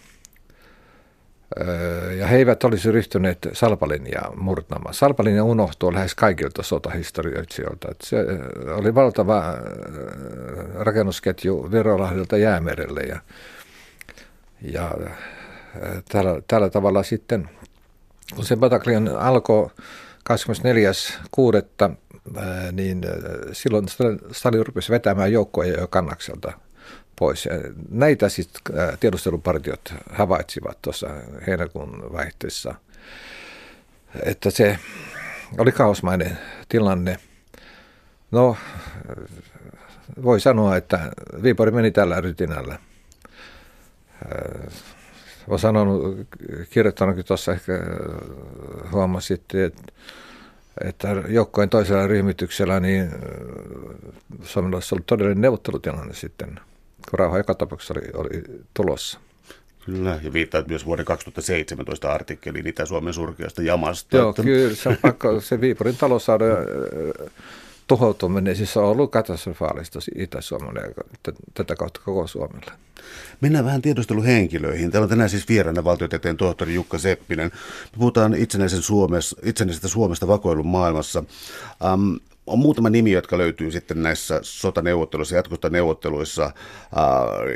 [2.18, 4.94] ja he eivät olisi ryhtyneet Salpalinjaa murtamaan.
[4.94, 7.88] Salpalinja unohtuu lähes kaikilta sotahistorioitsijoilta.
[8.04, 8.18] Se
[8.74, 9.44] oli valtava
[10.74, 13.20] rakennusketju Virolahdelta jäämerelle ja,
[14.62, 14.92] ja
[16.10, 17.50] tällä, tällä tavalla sitten,
[18.36, 19.70] kun se bataklion alkoi
[20.30, 21.96] 24.6.,
[22.72, 23.02] niin
[23.52, 23.86] silloin
[24.32, 26.54] Stalin rupesi vetämään joukkoja jo kannakselta
[27.20, 27.50] pois.
[27.90, 28.62] Näitä sitten
[29.00, 31.08] tiedustelupartiot havaitsivat tuossa
[31.48, 32.76] heinäkuun vaihteessa,
[34.24, 34.80] että se
[35.58, 36.38] oli kaosmainen
[36.70, 37.18] tilanne.
[38.32, 38.58] No,
[40.24, 41.12] voi sanoa, että
[41.44, 42.80] Viipori meni tällä rytinällä
[45.48, 46.28] olen sanonut,
[46.70, 49.84] kirjoittanutkin tuossa ehkä äh, huomasitte, että,
[50.84, 53.10] että joukkojen toisella ryhmityksellä niin äh,
[54.44, 56.60] Suomella olisi ollut todellinen neuvottelutilanne sitten,
[57.10, 59.20] kun rauha joka tapauksessa oli, oli tulossa.
[59.86, 64.18] Kyllä, ja viittaat myös vuoden 2017 artikkeliin Itä-Suomen surkeasta jamasta.
[64.18, 64.44] Joo, että...
[64.44, 67.32] kyllä, se on pakko se Viipurin talousarvio äh,
[67.88, 72.72] tuhoutuminen siis on ollut katastrofaalista Itä-Suomelle ja tätä kautta koko Suomelle.
[73.42, 74.92] Mennään vähän tiedusteluhenkilöihin.
[74.92, 77.52] Täällä on tänään siis vieraana valtiotieteen tohtori Jukka Seppinen.
[77.92, 81.24] Me puhutaan itsenäisen Suomessa, itsenäisestä Suomesta vakoilun maailmassa.
[81.94, 86.52] Um, on muutama nimi, jotka löytyy sitten näissä sotaneuvotteluissa, jatkosta neuvotteluissa äh,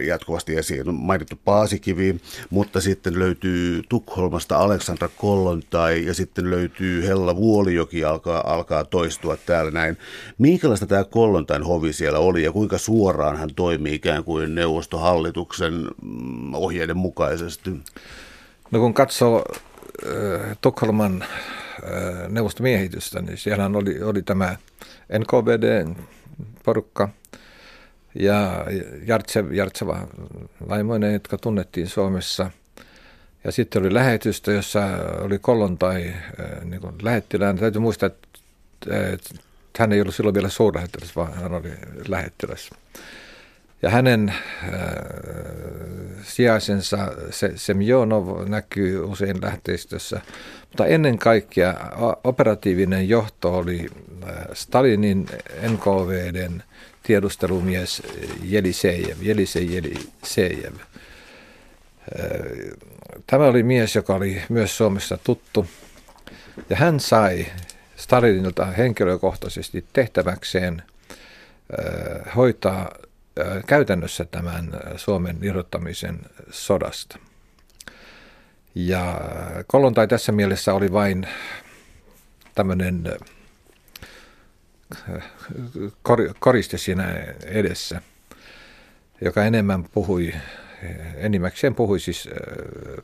[0.08, 0.90] jatkuvasti esiin.
[0.90, 8.54] On mainittu Paasikivi, mutta sitten löytyy Tukholmasta Aleksandra Kollontai ja sitten löytyy Hella Vuolijoki alkaa,
[8.54, 9.98] alkaa toistua täällä näin.
[10.38, 16.54] Minkälaista tämä Kollontain hovi siellä oli ja kuinka suoraan hän toimii ikään kuin neuvostohallituksen mm,
[16.54, 17.72] ohjeiden mukaisesti?
[18.72, 19.46] No kun katsoo
[20.06, 21.26] äh, Tukholman
[22.30, 24.56] neuvostomiehitystä, niin siellä oli, oli tämä
[25.20, 27.10] NKVD-porukka,
[28.16, 28.66] ja
[29.06, 30.08] Jartsev, Jartseva
[30.70, 32.52] vaimoinen, jotka tunnettiin Suomessa.
[33.44, 34.82] Ja sitten oli lähetystä, jossa
[35.22, 36.14] oli Kollontai
[36.64, 37.58] niin lähettilään.
[37.58, 38.10] Täytyy muistaa,
[39.14, 39.30] että
[39.80, 41.72] hän ei ollut silloin vielä suurlähettiläs, vaan hän oli
[42.08, 42.70] lähettiläs.
[43.82, 44.70] Ja hänen äh,
[46.24, 50.22] sijaisensa se, Semjonov näkyy usein lähteistössä,
[50.70, 51.74] mutta ennen kaikkea
[52.24, 53.88] operatiivinen johto oli
[54.24, 55.28] äh, Stalinin
[55.68, 56.64] NKVden
[57.04, 58.04] tiedustelumies
[58.44, 60.74] Jelisejev, Jelisej Jelisejev.
[60.74, 60.82] Äh,
[63.28, 65.66] tämä oli mies, joka oli myös Suomessa tuttu,
[66.70, 67.46] ja hän sai
[67.96, 72.92] Stalinilta henkilökohtaisesti tehtäväkseen äh, hoitaa
[73.68, 77.20] käytännössä tämän Suomen irrottamisen sodasta.
[78.76, 79.22] Ja
[79.68, 81.28] Kolontai tässä mielessä oli vain
[82.56, 83.04] tämmöinen
[86.40, 87.14] koriste siinä
[87.46, 88.02] edessä,
[89.22, 90.34] joka enemmän puhui,
[91.16, 92.30] enimmäkseen puhui siis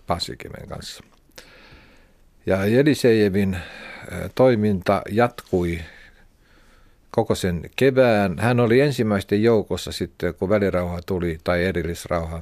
[0.07, 1.03] Pasikimen kanssa.
[2.45, 3.57] Ja Jelisejevin
[4.35, 5.81] toiminta jatkui
[7.15, 8.39] koko sen kevään.
[8.39, 12.41] Hän oli ensimmäisten joukossa sitten, kun välirauha tuli, tai erillisrauha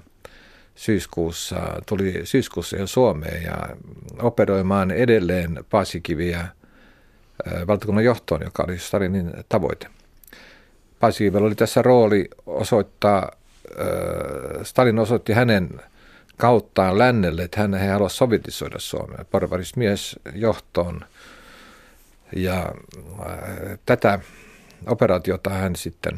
[0.75, 1.55] syyskuussa,
[1.85, 3.57] tuli syyskuussa jo Suomeen ja
[4.21, 6.47] operoimaan edelleen Paasikiviä
[7.67, 9.87] valtakunnan johtoon, joka oli Stalinin tavoite.
[10.99, 13.31] Paasikivellä oli tässä rooli osoittaa,
[14.63, 15.69] Stalin osoitti hänen
[16.37, 21.01] kauttaan lännelle, että hän ei halua sovitisoida Suomea, porvarismies johtoon.
[22.35, 22.71] Ja
[23.85, 24.19] tätä
[24.87, 26.17] operaatiota hän sitten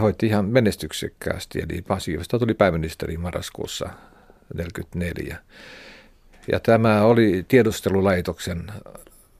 [0.00, 5.38] hoiti ihan menestyksekkäästi, eli Paasikivestä tuli pääministeri marraskuussa 1944.
[6.52, 8.72] Ja tämä oli tiedustelulaitoksen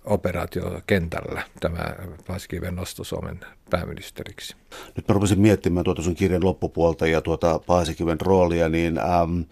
[0.05, 1.95] operaatio kentällä, tämä
[2.27, 4.57] Paasikiven nosto Suomen pääministeriksi.
[4.97, 9.45] Nyt mä rupesin miettimään tuota sun kirjan loppupuolta ja tuota Paasikiven roolia, niin äm,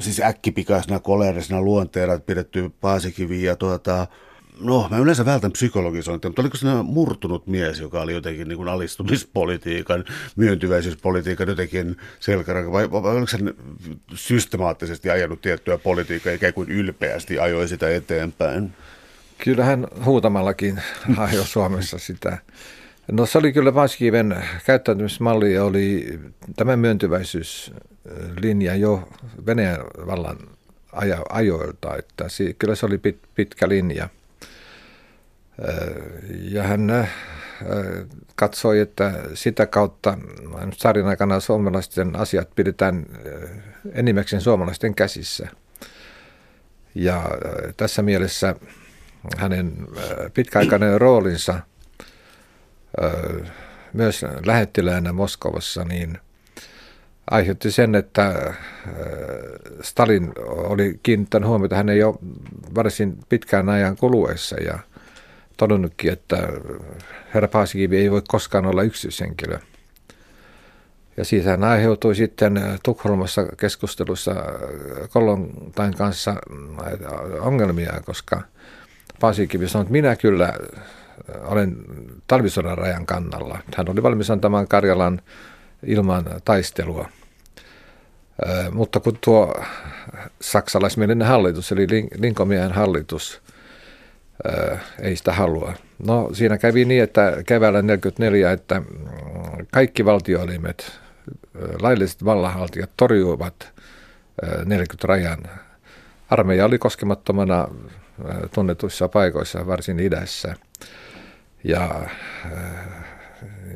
[0.00, 4.06] siis äkkipikaisena koleerisena luonteena pidetty Paasikivi ja tuota,
[4.60, 8.68] No, mä yleensä vältän psykologisointia, mutta oliko se murtunut mies, joka oli jotenkin niin kuin
[8.68, 10.04] alistumispolitiikan,
[10.36, 13.38] myöntyväisyyspolitiikan jotenkin selkäranka, vai, vai oliko se
[14.14, 18.72] systemaattisesti ajanut tiettyä politiikkaa, ikään kuin ylpeästi ajoi sitä eteenpäin?
[19.38, 20.82] Kyllähän huutamallakin
[21.16, 22.38] ajoi Suomessa sitä.
[23.12, 24.36] No se oli kyllä Vaskiven
[24.66, 26.18] käyttäytymismalli oli
[26.56, 29.08] tämä myöntyväisyyslinja jo
[29.46, 30.38] Venäjän vallan
[31.30, 32.24] ajoilta, että
[32.58, 34.08] kyllä se oli pit, pitkä linja–
[36.30, 37.08] ja hän
[38.36, 40.18] katsoi, että sitä kautta
[40.76, 43.06] sarin aikana suomalaisten asiat pidetään
[43.92, 45.48] enimmäkseen suomalaisten käsissä.
[46.94, 47.22] Ja
[47.76, 48.54] tässä mielessä
[49.36, 49.72] hänen
[50.34, 51.60] pitkäaikainen roolinsa
[53.92, 56.18] myös lähettiläänä Moskovassa niin
[57.30, 58.54] aiheutti sen, että
[59.82, 62.18] Stalin oli kiinnittänyt huomiota hänen jo
[62.74, 64.78] varsin pitkään ajan kuluessa ja–
[65.68, 66.48] todennutkin, että
[67.34, 69.58] herra Paasikivi ei voi koskaan olla yksityishenkilö.
[71.16, 74.34] Ja siitä hän aiheutui sitten Tukholmassa keskustelussa
[75.12, 76.34] Kollontain kanssa
[77.40, 78.42] ongelmia, koska
[79.20, 80.52] Paasikivi sanoi, että minä kyllä
[81.44, 81.76] olen
[82.26, 83.58] talvisodan rajan kannalla.
[83.76, 85.20] Hän oli valmis antamaan Karjalan
[85.86, 87.08] ilman taistelua.
[88.70, 89.54] Mutta kun tuo
[90.40, 93.42] saksalaismielinen hallitus, eli Linkomiehen hallitus,
[95.02, 95.74] ei sitä halua.
[96.06, 98.86] No siinä kävi niin, että keväällä 44, että mm,
[99.72, 101.00] kaikki valtioelimet,
[101.80, 103.72] lailliset vallanhaltijat torjuivat
[104.64, 105.38] 40 rajan.
[106.30, 107.68] Armeija oli koskemattomana
[108.54, 110.54] tunnetuissa paikoissa, varsin idässä.
[111.64, 112.06] Ja,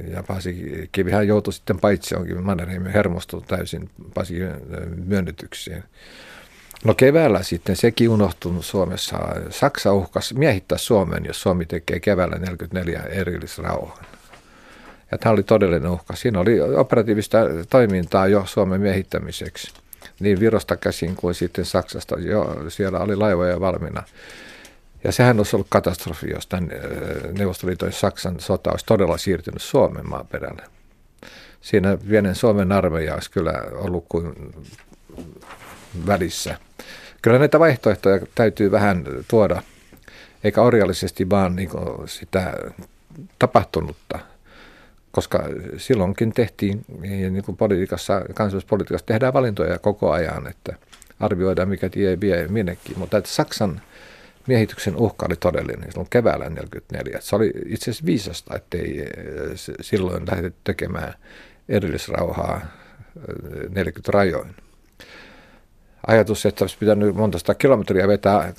[0.09, 4.35] ja Pasi Kivihän joutui sitten paitsi onkin Mannerheimin hermostui täysin Pasi
[5.05, 5.83] myönnytyksiin.
[6.85, 9.19] No keväällä sitten sekin unohtunut Suomessa.
[9.51, 14.05] Saksa uhkas miehittää Suomen, jos Suomi tekee keväällä 44 erillisrauhan.
[15.11, 16.17] Ja tämä oli todellinen uhka.
[16.17, 17.39] Siinä oli operatiivista
[17.71, 19.73] toimintaa jo Suomen miehittämiseksi.
[20.21, 22.19] Niin Virosta käsin kuin sitten Saksasta.
[22.19, 24.03] Jo, siellä oli laivoja valmiina.
[25.05, 26.71] Ja sehän olisi ollut katastrofi, jos tämän
[27.39, 30.62] Neuvostoliiton Saksan sota olisi todella siirtynyt Suomen maaperälle.
[31.61, 34.53] Siinä pienen Suomen armeija olisi kyllä ollut kuin
[36.07, 36.59] välissä.
[37.22, 39.62] Kyllä näitä vaihtoehtoja täytyy vähän tuoda,
[40.44, 41.70] eikä orjallisesti vaan niin
[42.07, 42.55] sitä
[43.38, 44.18] tapahtunutta,
[45.12, 45.42] koska
[45.76, 50.76] silloinkin tehtiin, niin kuin politiikassa, kansallispolitiikassa tehdään valintoja koko ajan, että
[51.20, 53.80] arvioidaan mikä tie vie minnekin, mutta että Saksan
[54.47, 57.20] miehityksen uhka oli todellinen silloin keväällä 1944.
[57.20, 59.05] Se oli itse asiassa viisasta, ettei
[59.80, 61.14] silloin lähdetty tekemään
[61.68, 62.61] erillisrauhaa
[63.70, 64.55] 40 rajoin.
[66.07, 68.52] Ajatus, että olisi pitänyt monta sata kilometriä vetää,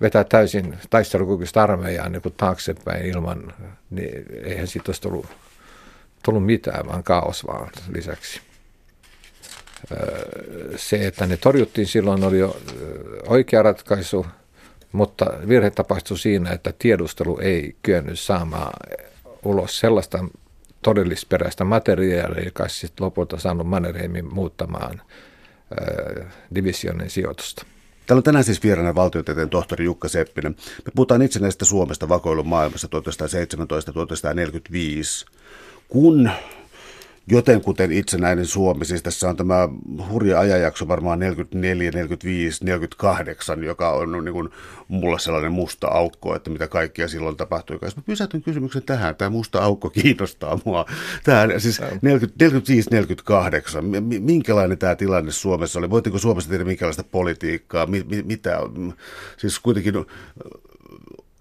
[0.00, 3.54] vetää täysin taistelukykyistä armeijaa niin kuin taaksepäin ilman,
[3.90, 5.26] niin eihän siitä olisi tullut,
[6.24, 8.40] tullut mitään, vaan kaos vaan lisäksi.
[10.76, 12.56] Se, että ne torjuttiin silloin, oli jo
[13.26, 14.26] oikea ratkaisu,
[14.92, 18.72] mutta virhe tapahtui siinä, että tiedustelu ei kyennyt saamaan
[19.42, 20.24] ulos sellaista
[20.82, 25.02] todellisperäistä materiaalia, joka sitten lopulta saanut Mannerheimin muuttamaan
[26.54, 27.66] divisionin sijoitusta.
[28.06, 30.56] Täällä on tänään siis vieraana valtiotieteen tohtori Jukka Seppinen.
[30.84, 32.88] Me puhutaan itsenäisestä Suomesta vakoilun maailmassa
[35.26, 35.32] 1917-1945.
[35.88, 36.30] Kun
[37.26, 39.68] joten kuten itsenäinen Suomi, siis tässä on tämä
[40.08, 44.48] hurja ajanjakso varmaan 44, 45, 48, joka on niin kuin
[44.88, 47.78] mulla sellainen musta aukko, että mitä kaikkea silloin tapahtui.
[47.82, 50.86] Jos mä pysäytyn kysymyksen tähän, tämä musta aukko kiinnostaa mua.
[51.24, 53.84] Tämä, siis 45, 48,
[54.20, 55.90] minkälainen tämä tilanne Suomessa oli?
[55.90, 57.86] Voitteko Suomessa tehdä minkälaista politiikkaa?
[58.24, 58.58] Mitä,
[59.36, 59.94] siis kuitenkin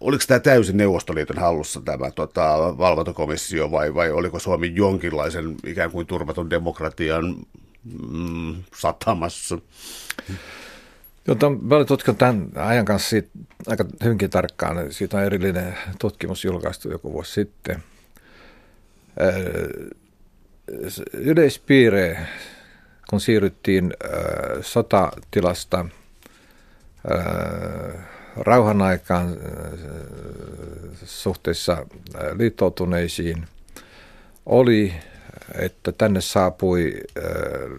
[0.01, 6.07] oliko tämä täysin Neuvostoliiton hallussa tämä tota, valvontakomissio vai, vai oliko Suomi jonkinlaisen ikään kuin
[6.07, 7.35] turvatun demokratian
[8.09, 9.57] mm, satamassa?
[11.27, 13.29] Jota, mä olen tutkinut tämän ajan kanssa siitä,
[13.67, 14.93] aika hyvinkin tarkkaan.
[14.93, 17.83] Siitä on erillinen tutkimus julkaistu joku vuosi sitten.
[21.13, 22.27] Yleispiire,
[23.09, 23.93] kun siirryttiin
[24.61, 25.85] sotatilasta
[28.35, 29.79] rauhan aikaan äh,
[31.05, 33.47] suhteessa äh, liittoutuneisiin
[34.45, 34.93] oli,
[35.59, 37.23] että tänne saapui äh,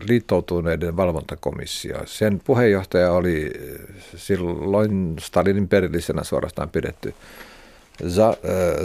[0.09, 2.07] liittoutuneiden valvontakomissio.
[2.07, 3.53] Sen puheenjohtaja oli
[4.17, 7.15] silloin Stalinin perillisenä suorastaan pidetty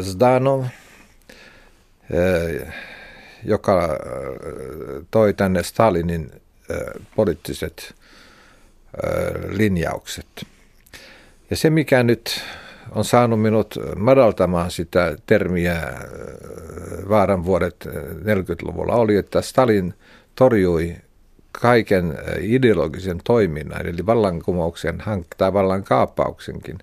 [0.01, 0.65] Zdanov,
[3.43, 3.99] joka
[5.11, 6.31] toi tänne Stalinin
[7.15, 7.95] poliittiset
[9.49, 10.27] linjaukset–
[11.49, 12.41] ja se, mikä nyt
[12.91, 15.89] on saanut minut madaltamaan sitä termiä äh,
[17.09, 17.87] vaaran vuodet
[18.21, 19.93] 40-luvulla oli, että Stalin
[20.35, 20.95] torjui
[21.51, 25.03] kaiken äh, ideologisen toiminnan, eli vallankumouksen
[25.37, 26.77] tai vallan kaappauksenkin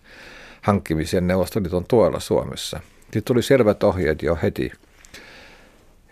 [0.62, 2.81] hankkimisen Neuvostoliiton tuolla Suomessa.
[3.03, 4.73] Sitten tuli selvät ohjeet jo heti.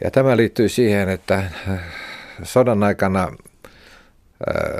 [0.05, 1.81] Ja tämä liittyy siihen, että äh,
[2.43, 3.52] sodan aikana Äh,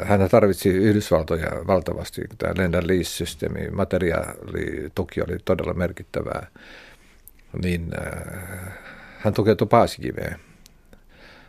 [0.05, 2.23] hän tarvitsi Yhdysvaltoja valtavasti.
[2.39, 6.47] Tämä Lenda Lease-systeemi, materiaalituki oli todella merkittävää.
[7.63, 7.91] Niin
[9.19, 10.37] hän tukeutui Paasikiveen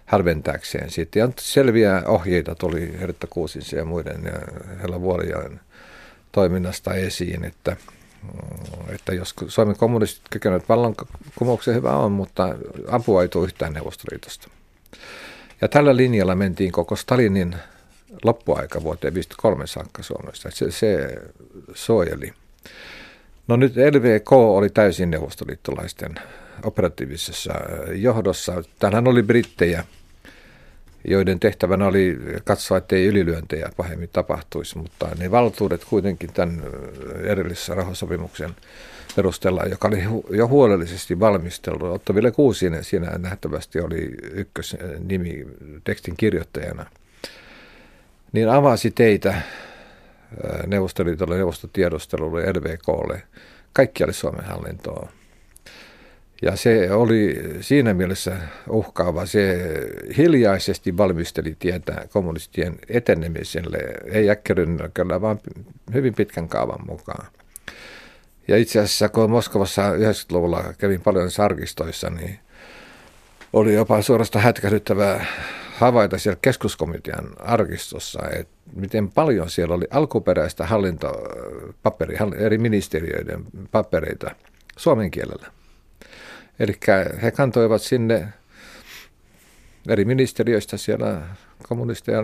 [0.05, 1.19] hälventääkseen sitten.
[1.19, 4.39] Ja selviä ohjeita tuli Hertta Kuusinsa ja muiden ja
[4.81, 5.59] Hella Vuolijoen
[6.31, 7.77] toiminnasta esiin, että,
[8.89, 12.55] että jos Suomen kommunistit kykenevät vallankumouksen hyvä on, mutta
[12.87, 14.49] apua ei tule yhtään Neuvostoliitosta.
[15.61, 17.55] Ja tällä linjalla mentiin koko Stalinin
[18.23, 20.49] loppuaika vuoteen 53 saakka Suomessa.
[20.51, 21.17] Se, se
[21.73, 22.33] suojeli.
[23.47, 26.15] No nyt LVK oli täysin neuvostoliittolaisten
[26.63, 27.53] operatiivisessa
[27.95, 28.63] johdossa.
[28.79, 29.83] Täällähän oli brittejä,
[31.07, 36.63] joiden tehtävänä oli katsoa, ettei ylilyöntejä pahemmin tapahtuisi, mutta ne valtuudet kuitenkin tämän
[37.23, 38.49] erillisessä rahasopimuksen
[39.15, 41.85] perusteella, joka oli jo huolellisesti valmisteltu.
[41.85, 45.45] Otto Ville Kuusinen siinä nähtävästi oli ykkösnimi
[45.83, 46.85] tekstin kirjoittajana–
[48.33, 49.41] niin avasi teitä
[50.67, 53.23] Neuvostoliitolle, neuvostotiedustelulle, LVKlle,
[53.73, 55.09] kaikkialle Suomen hallintoon.
[56.41, 58.37] Ja se oli siinä mielessä
[58.69, 59.25] uhkaava.
[59.25, 59.59] Se
[60.17, 63.77] hiljaisesti valmisteli tietä kommunistien etenemiselle,
[64.11, 65.39] ei äkkärynnäköllä, vaan
[65.93, 67.27] hyvin pitkän kaavan mukaan.
[68.47, 72.39] Ja itse asiassa, kun Moskovassa 90-luvulla kävin paljon sarkistoissa, niin
[73.53, 75.25] oli jopa suorastaan hätkähdyttävää
[75.77, 84.35] havaita siellä keskuskomitean arkistossa, että miten paljon siellä oli alkuperäistä hallintopaperia, eri ministeriöiden papereita
[84.77, 85.47] suomen kielellä.
[86.59, 86.73] Eli
[87.21, 88.27] he kantoivat sinne
[89.87, 91.21] eri ministeriöistä siellä
[91.67, 92.19] kommunisteja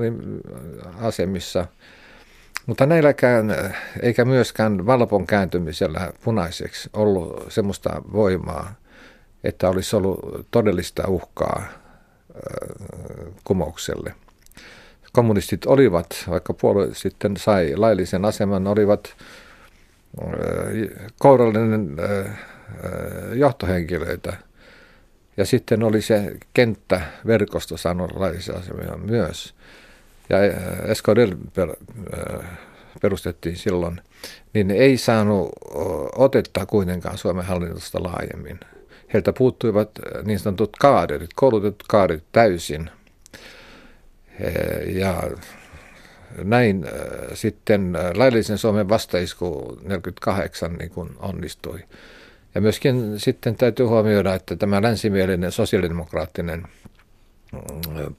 [1.01, 1.67] asemissa,
[2.65, 8.73] mutta näilläkään, eikä myöskään valpon kääntymisellä punaiseksi ollut semmoista voimaa,
[9.43, 11.67] että olisi ollut todellista uhkaa
[13.43, 14.13] kumoukselle.
[15.13, 19.15] Kommunistit olivat, vaikka puolue sitten sai laillisen aseman, olivat
[21.19, 21.95] kourallinen
[23.33, 24.33] johtohenkilöitä.
[25.37, 29.53] Ja sitten oli se kenttäverkosto saanut laillisen aseman myös.
[30.29, 30.37] Ja
[30.91, 31.35] Escodel
[33.01, 34.01] perustettiin silloin,
[34.53, 35.49] niin ei saanut
[36.15, 38.59] otetta kuitenkaan Suomen hallinnosta laajemmin.
[39.13, 39.89] Heiltä puuttuivat
[40.23, 42.89] niin sanotut kaaderit, koulutetut kaaderit täysin.
[44.85, 45.23] Ja
[46.43, 46.85] näin
[47.33, 51.79] sitten laillisen Suomen vastaisku 48 niin kuin onnistui.
[52.55, 56.63] Ja myöskin sitten täytyy huomioida, että tämä länsimielinen sosiaalidemokraattinen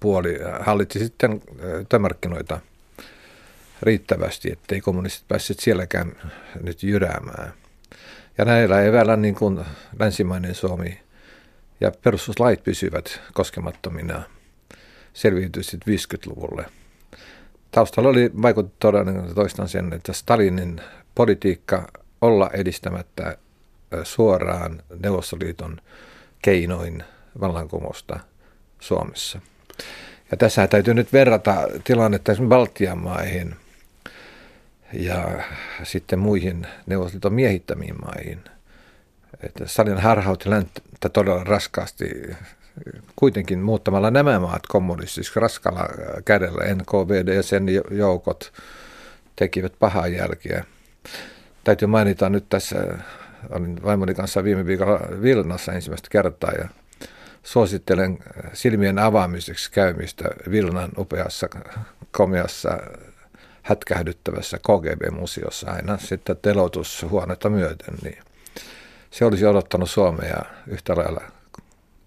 [0.01, 1.43] puoli hallitsi sitten
[1.89, 2.61] työmarkkinoita
[3.83, 6.13] riittävästi, ettei kommunistit päässeet sielläkään
[6.63, 7.53] nyt jyräämään.
[8.39, 9.61] Ja näillä eväillä niin kuin
[9.99, 11.01] länsimainen Suomi
[11.81, 14.23] ja perustuslait pysyvät koskemattomina
[15.13, 16.67] selviytyi sitten 50-luvulle.
[17.71, 20.81] Taustalla oli vaikutti todella toistan sen, että Stalinin
[21.15, 21.89] politiikka
[22.21, 23.37] olla edistämättä
[24.03, 25.81] suoraan Neuvostoliiton
[26.43, 27.05] keinoin
[27.41, 28.21] vallankumousta
[28.81, 29.41] Suomessa.
[30.31, 31.55] Ja tässä täytyy nyt verrata
[31.85, 33.57] tilannetta esimerkiksi Baltian maihin
[34.93, 35.43] ja
[35.83, 38.41] sitten muihin Neuvostoliiton miehittämiin maihin.
[39.43, 42.37] Että Stalin harhautti länttä todella raskaasti
[43.17, 45.89] kuitenkin muuttamalla nämä maat kommunistisiksi raskalla
[46.25, 46.75] kädellä.
[46.75, 48.53] NKVD ja sen joukot
[49.37, 50.65] tekivät pahaa jälkeä.
[51.65, 52.77] Täytyy mainita nyt tässä
[53.51, 56.69] olin vaimoni kanssa viime viikolla Vilnassa ensimmäistä kertaa ja
[57.43, 58.19] suosittelen
[58.53, 61.49] silmien avaamiseksi käymistä Vilnan upeassa,
[62.11, 62.79] komeassa,
[63.63, 68.19] hätkähdyttävässä KGB-museossa aina sitten telotushuonetta myöten, niin
[69.11, 71.23] se olisi odottanut Suomea yhtä lailla,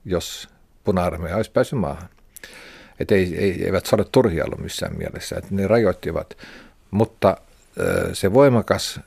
[0.06, 0.50] jos
[0.84, 2.10] puna olisi päässyt maahan.
[3.00, 6.38] Että ei, ei, eivät ole turhia ollut missään mielessä, että ne rajoittivat,
[6.92, 7.38] mutta
[8.14, 9.00] se voimakas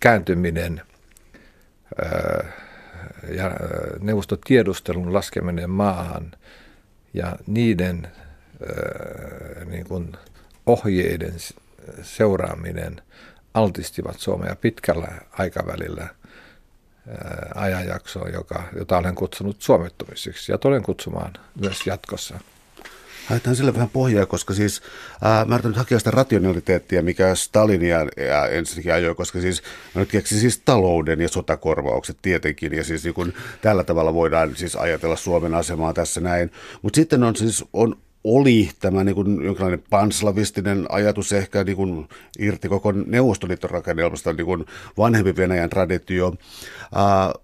[0.00, 0.82] kääntyminen–
[3.36, 3.50] ja
[4.00, 6.32] neuvostotiedustelun laskeminen maahan
[7.14, 8.08] ja niiden
[9.64, 10.12] niin kuin
[10.66, 11.34] ohjeiden
[12.02, 13.02] seuraaminen
[13.54, 16.08] altistivat Suomea pitkällä aikavälillä
[17.54, 22.40] ajanjaksoon, joka, jota olen kutsunut suomettumisiksi ja tulen kutsumaan myös jatkossa.
[23.26, 24.82] Haetaan sille vähän pohjaa, koska siis
[25.22, 29.62] ää, mä nyt hakea sitä rationaliteettia, mikä Stalinia ja ensinnäkin ajoi, koska siis
[29.94, 33.32] mä nyt keksin siis talouden ja sotakorvaukset tietenkin, ja siis niin kun,
[33.62, 36.52] tällä tavalla voidaan siis ajatella Suomen asemaa tässä näin.
[36.82, 42.08] Mutta sitten on siis on oli tämä niin kuin jonkinlainen panslavistinen ajatus ehkä niin kuin
[42.38, 44.64] irti koko Neuvostoliiton rakennelmasta, niin kuin
[44.98, 46.28] vanhempi Venäjän traditio.
[46.28, 47.42] Uh,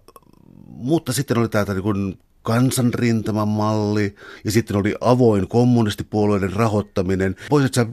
[0.67, 4.15] mutta sitten oli täältä niin kuin kansanrintaman malli
[4.45, 7.35] ja sitten oli avoin kommunistipuolueiden rahoittaminen.
[7.49, 7.85] Voisitko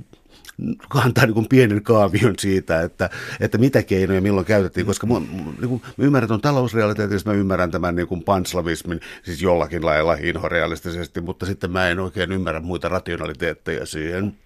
[0.59, 5.15] sä kantaa niin kuin pienen kaavion siitä, että, että mitä keinoja milloin käytettiin, koska mä,
[5.61, 10.17] niin kuin, mä ymmärrän tuon talousrealiteetin, mä ymmärrän tämän niin kuin panslavismin, siis jollakin lailla
[10.21, 14.37] inhorealistisesti, mutta sitten mä en oikein ymmärrä muita rationaliteetteja siihen.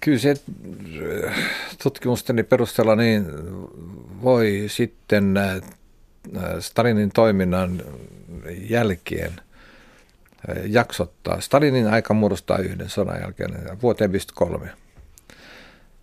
[0.00, 0.34] Kyllä se
[1.26, 1.34] äh,
[1.82, 3.26] tutkimusteni perusteella niin
[4.22, 5.60] voi sitten äh,
[6.58, 7.82] Stalinin toiminnan
[8.68, 9.32] jälkeen
[10.66, 11.40] jaksottaa.
[11.40, 13.50] Stalinin aika muodostaa yhden sodan jälkeen
[13.82, 14.70] vuoteen 53,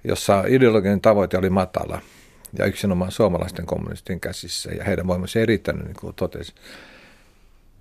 [0.04, 2.02] jossa ideologinen tavoite oli matala
[2.60, 6.56] ja yksinomaan suomalaisten kommunistien käsissä ja heidän voimansa ei riittänyt, niin kuin totesin.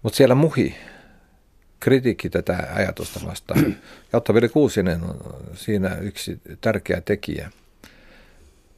[0.03, 0.77] Mutta siellä muhi
[1.81, 3.65] kritiikki tätä ajatusta vastaan.
[4.13, 5.17] Ja Otto-Veli Kuusinen on
[5.55, 7.51] siinä yksi tärkeä tekijä.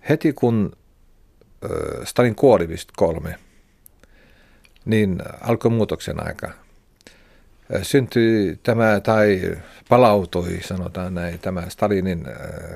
[0.08, 0.76] Heti kun
[2.04, 3.38] Stalin kuoli 53,
[4.84, 6.52] niin alkoi muutoksen aika.
[7.82, 9.56] Syntyi tämä, tai
[9.88, 12.26] palautui, sanotaan näin, tämä Stalinin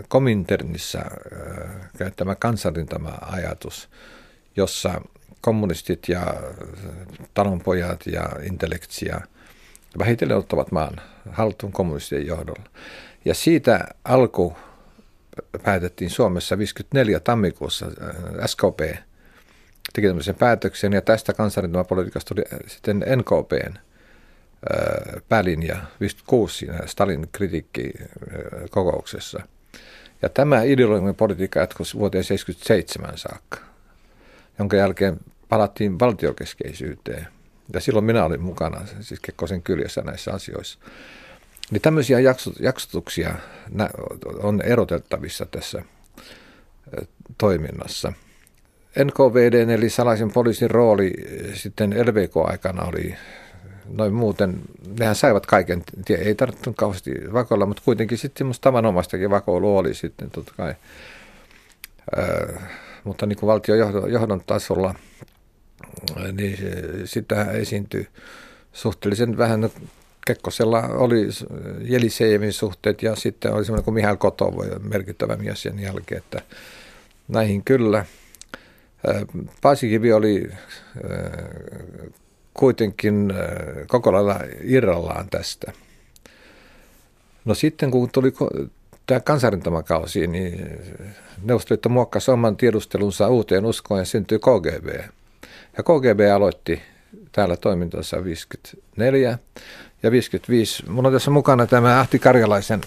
[0.09, 1.03] Kominternissa
[1.99, 3.89] käyttämä kansanrintama-ajatus,
[4.57, 5.01] jossa
[5.41, 6.35] kommunistit ja
[7.35, 9.21] talonpojat ja intellektia
[9.99, 12.65] vähitellen ottavat maan haltuun kommunistien johdolla.
[13.25, 14.57] Ja siitä alku
[15.63, 17.87] päätettiin Suomessa 54 tammikuussa
[18.47, 18.81] SKP–
[19.93, 23.75] teki tämmöisen päätöksen, ja tästä kansanrintamapolitiikasta tuli sitten NKPn
[25.29, 29.43] päälinja 56 siinä Stalin kritiikkikokouksessa.
[30.23, 33.59] Ja tämä ideologinen politiikka jatkui vuoteen 1977 saakka,
[34.59, 37.27] jonka jälkeen palattiin valtiokeskeisyyteen.
[37.75, 40.79] Ja silloin minä olin mukana, siis Kekkosen kyljessä näissä asioissa.
[41.71, 42.19] Niin tämmöisiä
[42.61, 43.35] jaksotuksia
[44.43, 45.83] on erotettavissa tässä
[47.39, 48.13] toiminnassa–
[48.99, 51.13] NKVD eli salaisen poliisin rooli
[51.55, 53.15] sitten LVK-aikana oli
[53.93, 54.61] noin muuten,
[54.99, 55.85] nehän saivat kaiken,
[56.19, 60.75] ei tarvittu kauheasti vakoilla, mutta kuitenkin sitten semmoista tavanomaistakin vakoilua oli sitten totta kai.
[62.19, 62.57] Öö,
[63.05, 64.95] mutta niin kuin valtiojohdon tasolla,
[66.33, 66.59] niin
[67.05, 68.09] sitä esiintyi
[68.73, 69.61] suhteellisen vähän.
[69.61, 69.71] No,
[70.27, 71.29] Kekkosella oli
[71.81, 76.43] Jelisejevin suhteet ja sitten oli semmoinen kuin Mihail Kotov, merkittävä mies sen jälkeen, että
[77.29, 78.05] näihin kyllä–
[79.63, 80.51] Paasikivi oli
[82.55, 83.33] kuitenkin
[83.87, 85.73] koko lailla irrallaan tästä.
[87.45, 88.33] No sitten kun tuli
[89.07, 90.81] tämä kansanrintamakausi, niin
[91.43, 94.87] Neuvostoliitto muokkasi oman tiedustelunsa uuteen uskoon ja syntyi KGB.
[95.77, 96.83] Ja KGB aloitti
[97.33, 99.39] täällä toimintansa 54
[100.03, 100.91] ja 55.
[100.91, 102.81] Mulla on tässä mukana tämä Ahti Karjalaisen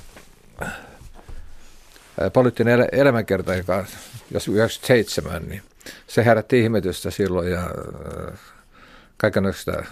[2.34, 3.86] poliittinen elämänkerta, joka
[4.32, 5.61] jos 97, niin
[6.07, 7.70] se herätti ihmetystä silloin ja
[9.18, 9.84] kaikenlaista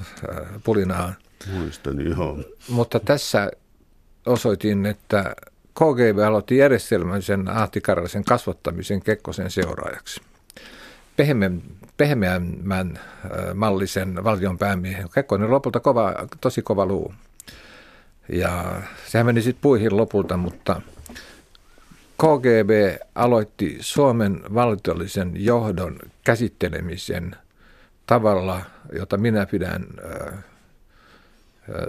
[0.64, 1.14] pulinaa.
[1.54, 2.40] Muistan, joo.
[2.70, 3.52] Mutta tässä
[4.26, 5.36] osoitin, että
[5.74, 10.22] KGB aloitti järjestelmällisen Ahti Karjalaisen kasvattamisen Kekkosen seuraajaksi.
[11.16, 11.62] Pehmeän,
[11.98, 13.00] pehmeämmän
[13.54, 15.10] mallisen valtion päämiehen.
[15.14, 17.14] Kekkonen lopulta kova, tosi kova luu.
[18.30, 20.82] Ja sehän meni sitten puihin lopulta, mutta
[22.18, 27.36] KGB aloitti Suomen valtiollisen johdon käsittelemisen
[28.06, 30.44] tavalla, jota minä pidän äh,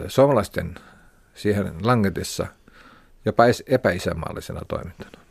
[0.09, 0.75] suomalaisten
[1.35, 2.47] siihen langetessa
[3.25, 5.25] jopa epäisämaallisena toimintana.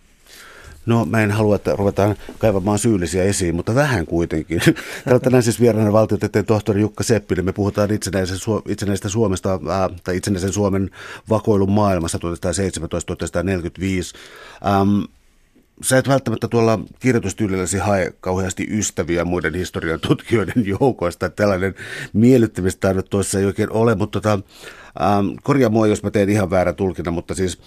[0.86, 4.62] No mä en halua, että ruvetaan kaivamaan syyllisiä esiin, mutta vähän kuitenkin.
[5.04, 7.46] Täällä tänään siis vieraana valtiotieteen tohtori Jukka Seppinen.
[7.46, 10.90] Me puhutaan itsenäisen, itsenäisestä Suomesta ää, tai itsenäisen Suomen
[11.30, 12.22] vakoilun maailmassa 1917-1945.
[14.68, 15.02] Ähm,
[15.84, 21.30] sä et välttämättä tuolla kirjoitustyylilläsi hae kauheasti ystäviä muiden historian tutkijoiden joukoista.
[21.30, 21.76] Tällainen
[22.14, 24.40] miellyttämistaidot tuossa ei oikein ole, mutta tota,
[25.02, 27.60] ähm, korjaa mua, jos mä teen ihan väärä tulkinnan, mutta siis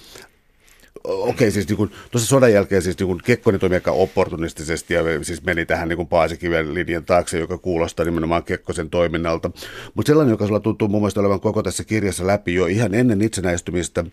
[1.04, 5.66] okei, siis niin tuossa sodan jälkeen siis niin Kekkonen toimi aika opportunistisesti ja siis meni
[5.66, 9.50] tähän niin Paasikiven linjan taakse, joka kuulostaa nimenomaan Kekkosen toiminnalta.
[9.94, 13.22] Mutta sellainen, joka sulla tuntuu mun mielestä olevan koko tässä kirjassa läpi jo ihan ennen
[13.22, 14.04] itsenäistymistä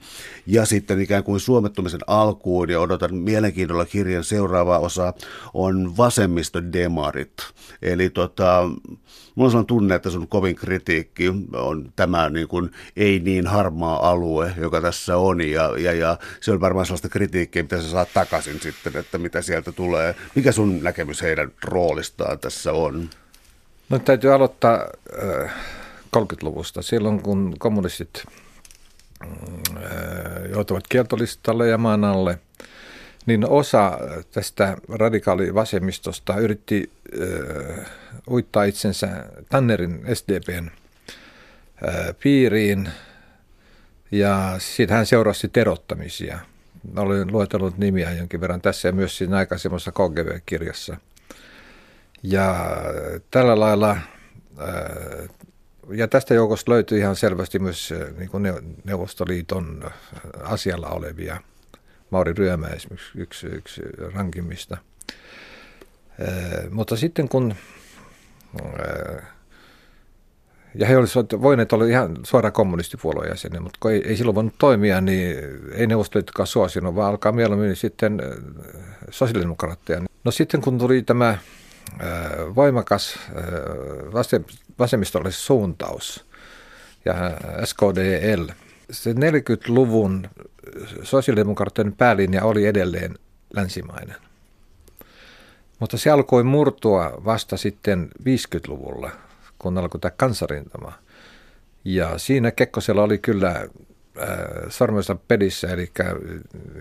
[0.47, 5.13] ja sitten ikään kuin suomettumisen alkuun ja odotan mielenkiinnolla kirjan seuraavaa osaa,
[5.53, 7.33] on vasemmistodemarit.
[7.81, 8.69] Eli tota,
[9.35, 14.09] mulla on sellainen tunne, että sun kovin kritiikki on tämä niin kuin ei niin harmaa
[14.09, 18.09] alue, joka tässä on ja, ja, ja se on varmaan sellaista kritiikkiä, mitä sä saat
[18.13, 20.15] takaisin sitten, että mitä sieltä tulee.
[20.35, 23.09] Mikä sun näkemys heidän roolistaan tässä on?
[23.89, 24.85] No täytyy aloittaa
[25.23, 25.51] äh,
[26.17, 28.23] 30-luvusta, silloin kun kommunistit
[29.23, 29.31] äh,
[30.51, 32.39] joutuvat kieltolistalle ja maan alle,
[33.25, 33.99] niin osa
[34.31, 37.85] tästä radikaalivasemmistosta yritti äh,
[38.29, 40.69] uittaa itsensä Tannerin SDPn
[41.87, 42.89] äh, piiriin,
[44.11, 46.39] ja siitä hän seurasi terottamisia–
[46.97, 50.97] olen luetellut nimiä jonkin verran tässä ja myös siinä aikaisemmassa KGB-kirjassa.
[52.23, 52.65] Ja
[53.31, 55.29] tällä lailla, äh,
[55.91, 58.43] ja tästä joukosta löytyy ihan selvästi myös äh, niin kuin
[58.83, 59.91] Neuvostoliiton
[60.43, 61.41] asialla olevia.
[62.13, 63.81] Mauri Ryömä esimerkiksi yksi, yksi
[64.13, 64.77] rankimmista.
[66.71, 67.55] Mutta sitten kun
[70.75, 74.53] ja he olisivat voineet olla ihan suora kommunistipuolueen jäseniä, mutta kun ei, ei silloin voinut
[74.57, 75.37] toimia, niin
[75.71, 78.21] ei neuvostoliittokaan suosinut, vaan alkaa mieluummin sitten
[79.09, 80.01] sosiaalidemokraatteja.
[80.23, 81.37] No sitten kun tuli tämä
[82.55, 83.19] voimakas
[84.79, 86.25] vasemmistollinen suuntaus
[87.05, 87.13] ja
[87.65, 88.45] SKDL,
[88.91, 90.29] se 40-luvun
[91.03, 93.15] sosiaalidemokraattien päälinja oli edelleen
[93.55, 94.15] länsimainen.
[95.79, 99.11] Mutta se alkoi murtua vasta sitten 50-luvulla–
[99.63, 100.93] kun alkoi tämä kansarintama.
[101.85, 103.67] Ja siinä Kekkosella oli kyllä äh,
[104.69, 105.91] sormensa pedissä, eli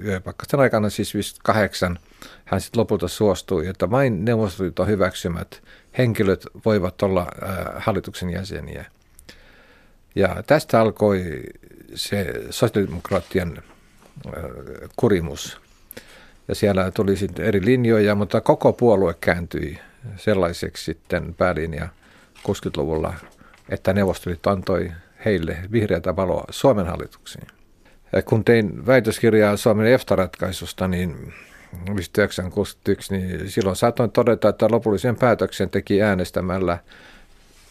[0.04, 1.98] yöpakkasten aikana siis 58
[2.44, 5.62] hän sitten lopulta suostui, että vain Neuvostoliiton hyväksymät
[5.98, 8.84] henkilöt voivat olla äh, hallituksen jäseniä.
[10.14, 11.42] Ja tästä alkoi
[11.94, 13.64] se sosiaalidemokraattien äh,
[14.96, 15.60] kurimus.
[16.48, 19.78] Ja siellä tuli sitten eri linjoja, mutta koko puolue kääntyi
[20.16, 21.88] sellaiseksi sitten päälinja–
[22.48, 23.14] 60-luvulla,
[23.68, 24.92] että Neuvostoliitto antoi
[25.24, 27.46] heille vihreätä valoa Suomen hallituksiin.
[28.12, 31.32] Ja kun tein väitöskirjaa Suomen EFTA-ratkaisusta, niin
[31.84, 36.78] 1961, niin silloin saatoin todeta, että lopullisen päätöksen teki äänestämällä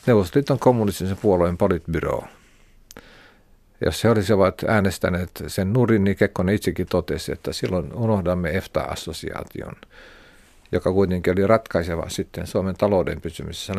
[0.06, 2.24] Neuvostoliiton kommunistisen puolueen politbyro.
[3.86, 9.76] Jos he olisivat äänestäneet sen nurin, niin Kekkonen itsekin totesi, että silloin unohdamme EFTA-assosiaation
[10.72, 13.74] joka kuitenkin oli ratkaiseva sitten Suomen talouden pysymisessä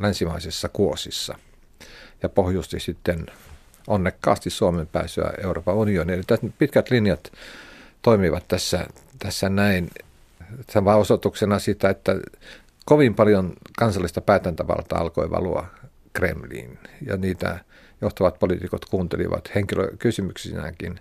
[0.00, 1.38] länsimaisessa kuosissa
[2.22, 3.26] ja pohjusti sitten
[3.86, 6.14] onnekkaasti Suomen pääsyä Euroopan unioniin.
[6.16, 7.32] Eli tässä pitkät linjat
[8.02, 8.86] toimivat tässä,
[9.18, 9.90] tässä näin.
[10.72, 12.16] Tämä osoituksena sitä, että
[12.84, 15.66] kovin paljon kansallista päätäntävaltaa alkoi valua
[16.12, 17.58] Kremliin ja niitä
[18.02, 21.00] johtavat poliitikot kuuntelivat henkilökysymyksinäkin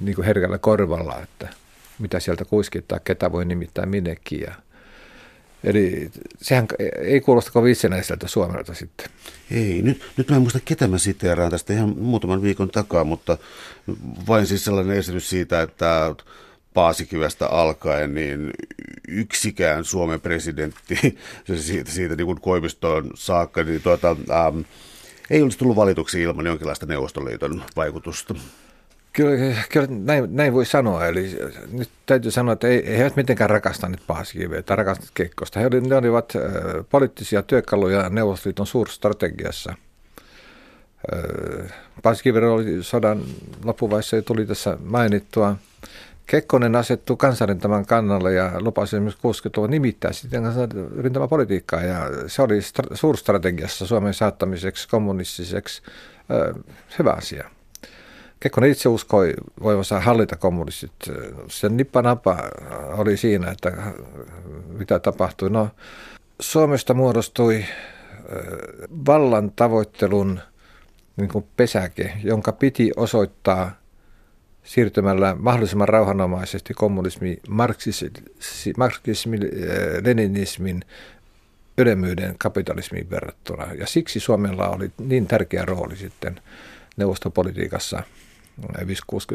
[0.00, 1.48] niin kuin herkällä korvalla, että–
[1.98, 4.40] mitä sieltä kuiskittaa, ketä voi nimittää minnekin.
[4.40, 4.54] Ja,
[5.64, 6.10] Eli
[6.42, 6.66] sehän
[6.98, 9.06] ei kuulosta kovin itsenäiseltä Suomelta sitten.
[9.50, 13.38] Ei, nyt, nyt mä en muista ketä mä siteeraan tästä ihan muutaman viikon takaa, mutta
[14.28, 16.14] vain siis sellainen esitys siitä, että
[16.74, 18.50] Paasikivestä alkaen, niin
[19.08, 21.18] yksikään Suomen presidentti,
[21.56, 24.60] siitä, siitä niin kuin Koivistoon saakka, niin tuota, ähm,
[25.30, 28.34] ei olisi tullut valituksi ilman jonkinlaista Neuvostoliiton vaikutusta.
[29.12, 31.06] Kyllä, kyllä näin, näin, voi sanoa.
[31.06, 31.38] Eli
[31.72, 35.60] nyt täytyy sanoa, että ei, he eivät mitenkään rakastaneet Paasikiveä tai rakastaneet Kekkosta.
[35.60, 36.32] He olivat, ne olivat
[36.90, 39.74] poliittisia työkaluja Neuvostoliiton suurstrategiassa.
[42.02, 43.22] Paasikivi oli sodan
[43.64, 45.56] loppuvaiheessa ja tuli tässä mainittua.
[46.26, 50.42] Kekkonen asettui kansanrintaman kannalle ja lupasi esimerkiksi 60-luvun nimittää sitten
[51.00, 51.28] rintaman
[51.86, 56.64] ja se oli stra- suurstrategiassa Suomen saattamiseksi kommunistiseksi äh,
[56.98, 57.50] hyvä asia.
[58.40, 60.92] Kekkonen itse uskoi voivansa hallita kommunistit.
[61.48, 62.36] Sen nippanapa
[62.96, 63.72] oli siinä, että
[64.68, 65.50] mitä tapahtui.
[65.50, 65.68] No,
[66.40, 67.64] Suomesta muodostui
[69.06, 70.40] vallan tavoittelun
[71.16, 73.72] niin pesäke, jonka piti osoittaa
[74.66, 77.38] siirtymällä mahdollisimman rauhanomaisesti kommunismi,
[78.76, 79.38] marksismi,
[80.04, 80.84] leninismin
[81.78, 83.72] ylemmyyden kapitalismiin verrattuna.
[83.72, 86.40] Ja siksi Suomella oli niin tärkeä rooli sitten
[86.96, 88.02] neuvostopolitiikassa–
[88.62, 88.68] 50-, 60-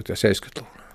[0.09, 0.90] ja 70-luvulla?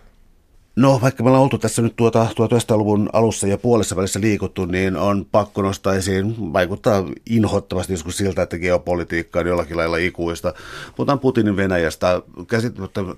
[0.77, 4.97] No, vaikka me ollaan oltu tässä nyt tuota 1900-luvun alussa ja puolessa välissä liikuttu, niin
[4.97, 10.55] on pakko nostaa esiin, vaikuttaa inhottavasti joskus siltä, että geopolitiikka on jollakin lailla ikuista.
[10.97, 12.23] Puhutaan Putinin Venäjästä,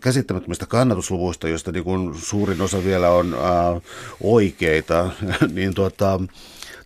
[0.01, 3.83] käsittämättömistä kannatusluvuista, joista niin kuin suurin osa vielä on äh,
[4.23, 5.11] oikeita,
[5.55, 6.21] niin tuota,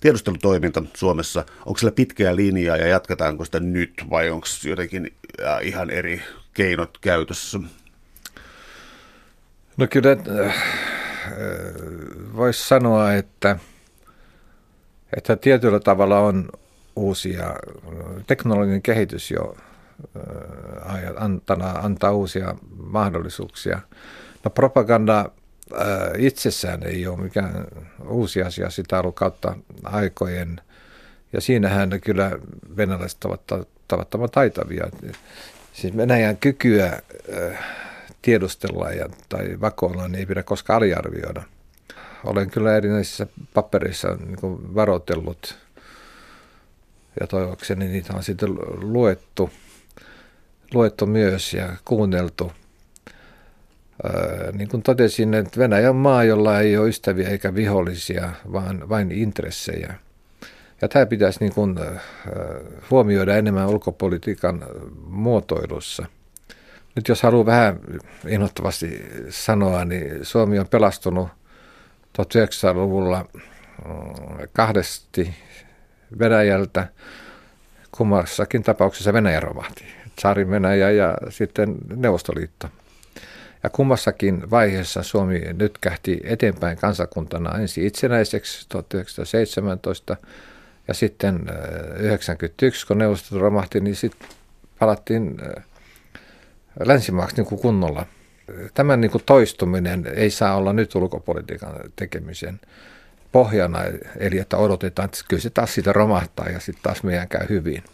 [0.00, 5.10] tiedustelutoiminta Suomessa, onko sillä pitkää linjaa ja jatketaanko sitä nyt vai onko jotenkin
[5.44, 6.22] äh, ihan eri
[6.54, 7.60] keinot käytössä?
[9.76, 10.54] No kyllä äh,
[12.36, 13.56] voisi sanoa, että,
[15.16, 16.48] että tietyllä tavalla on
[16.96, 17.54] uusia,
[18.26, 19.56] teknologinen kehitys jo
[20.16, 23.80] äh, antaa, antaa uusia mahdollisuuksia.
[24.44, 27.64] No propaganda äh, itsessään ei ole mikään
[28.08, 30.60] uusi asia, sitä ollut kautta aikojen.
[31.32, 32.30] Ja siinähän kyllä
[32.76, 33.40] venäläiset ovat
[33.88, 34.86] tavattoman taitavia.
[35.72, 37.02] Siis Venäjän kykyä
[38.22, 41.42] tiedustella ja, tai vakoilla, niin ei pidä koskaan aliarvioida.
[42.24, 45.58] Olen kyllä erinäisissä paperissa niin varoitellut
[47.20, 49.50] ja toivokseni niitä on sitten luettu,
[50.74, 52.52] luettu myös ja kuunneltu.
[54.04, 58.88] Ää, niin kuin totesin, että Venäjä on maa, jolla ei ole ystäviä eikä vihollisia, vaan
[58.88, 59.94] vain intressejä.
[60.82, 61.78] Ja tämä pitäisi niin kuin,
[62.90, 64.66] huomioida enemmän ulkopolitiikan
[65.06, 66.06] muotoilussa–
[66.94, 67.78] nyt jos haluaa vähän
[68.28, 71.28] innoittavasti sanoa, niin Suomi on pelastunut
[72.18, 73.26] 1900-luvulla
[73.84, 73.94] mm,
[74.52, 75.34] kahdesti
[76.18, 76.88] Venäjältä.
[77.92, 79.84] Kummassakin tapauksessa Venäjä romahti.
[80.16, 82.68] Tsarin Venäjä ja sitten Neuvostoliitto.
[83.62, 90.16] Ja kummassakin vaiheessa Suomi nyt kähti eteenpäin kansakuntana ensin itsenäiseksi 1917
[90.88, 94.28] ja sitten 1991, kun Neuvostoliitto romahti, niin sitten
[94.78, 95.36] palattiin
[96.80, 98.06] länsimaaksi niin kuin kunnolla.
[98.74, 102.60] Tämän niin kuin toistuminen ei saa olla nyt ulkopolitiikan tekemisen
[103.32, 103.78] pohjana,
[104.16, 107.84] eli että odotetaan, että kyllä se taas siitä romahtaa ja sitten taas meidän käy hyvin.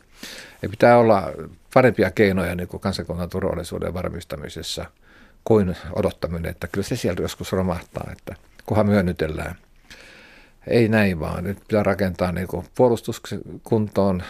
[0.62, 1.30] Ei pitää olla
[1.74, 4.84] parempia keinoja niin kuin kansakunnan turvallisuuden varmistamisessa
[5.44, 8.34] kuin odottaminen, että kyllä se sieltä joskus romahtaa, että
[8.66, 9.54] kunhan myönnytellään–
[10.66, 11.44] ei näin vaan.
[11.44, 14.22] Nyt pitää rakentaa niin kuin puolustuskuntoon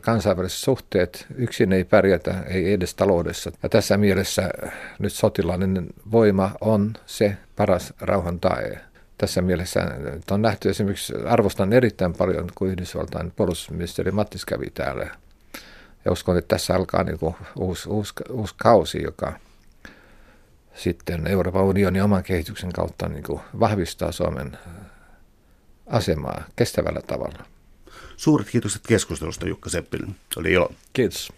[0.00, 1.26] kansainväliset suhteet.
[1.34, 3.52] Yksin ei pärjätä, ei edes taloudessa.
[3.62, 4.50] Ja tässä mielessä
[4.98, 8.80] nyt sotilainen voima on se paras rauhan tae.
[9.18, 9.80] Tässä mielessä
[10.30, 15.06] on nähty esimerkiksi, arvostan erittäin paljon, kun Yhdysvaltain puolustusministeri Mattis kävi täällä.
[16.04, 19.32] Ja uskon, että tässä alkaa niin kuin uusi, uusi, uusi kausi, joka
[20.74, 24.58] sitten Euroopan unionin oman kehityksen kautta niin kuin vahvistaa Suomen
[25.86, 27.44] asemaa kestävällä tavalla.
[28.16, 30.16] Suuret kiitokset keskustelusta Jukka Seppinen.
[30.36, 30.72] Oli ilo.
[30.92, 31.32] Kiitos.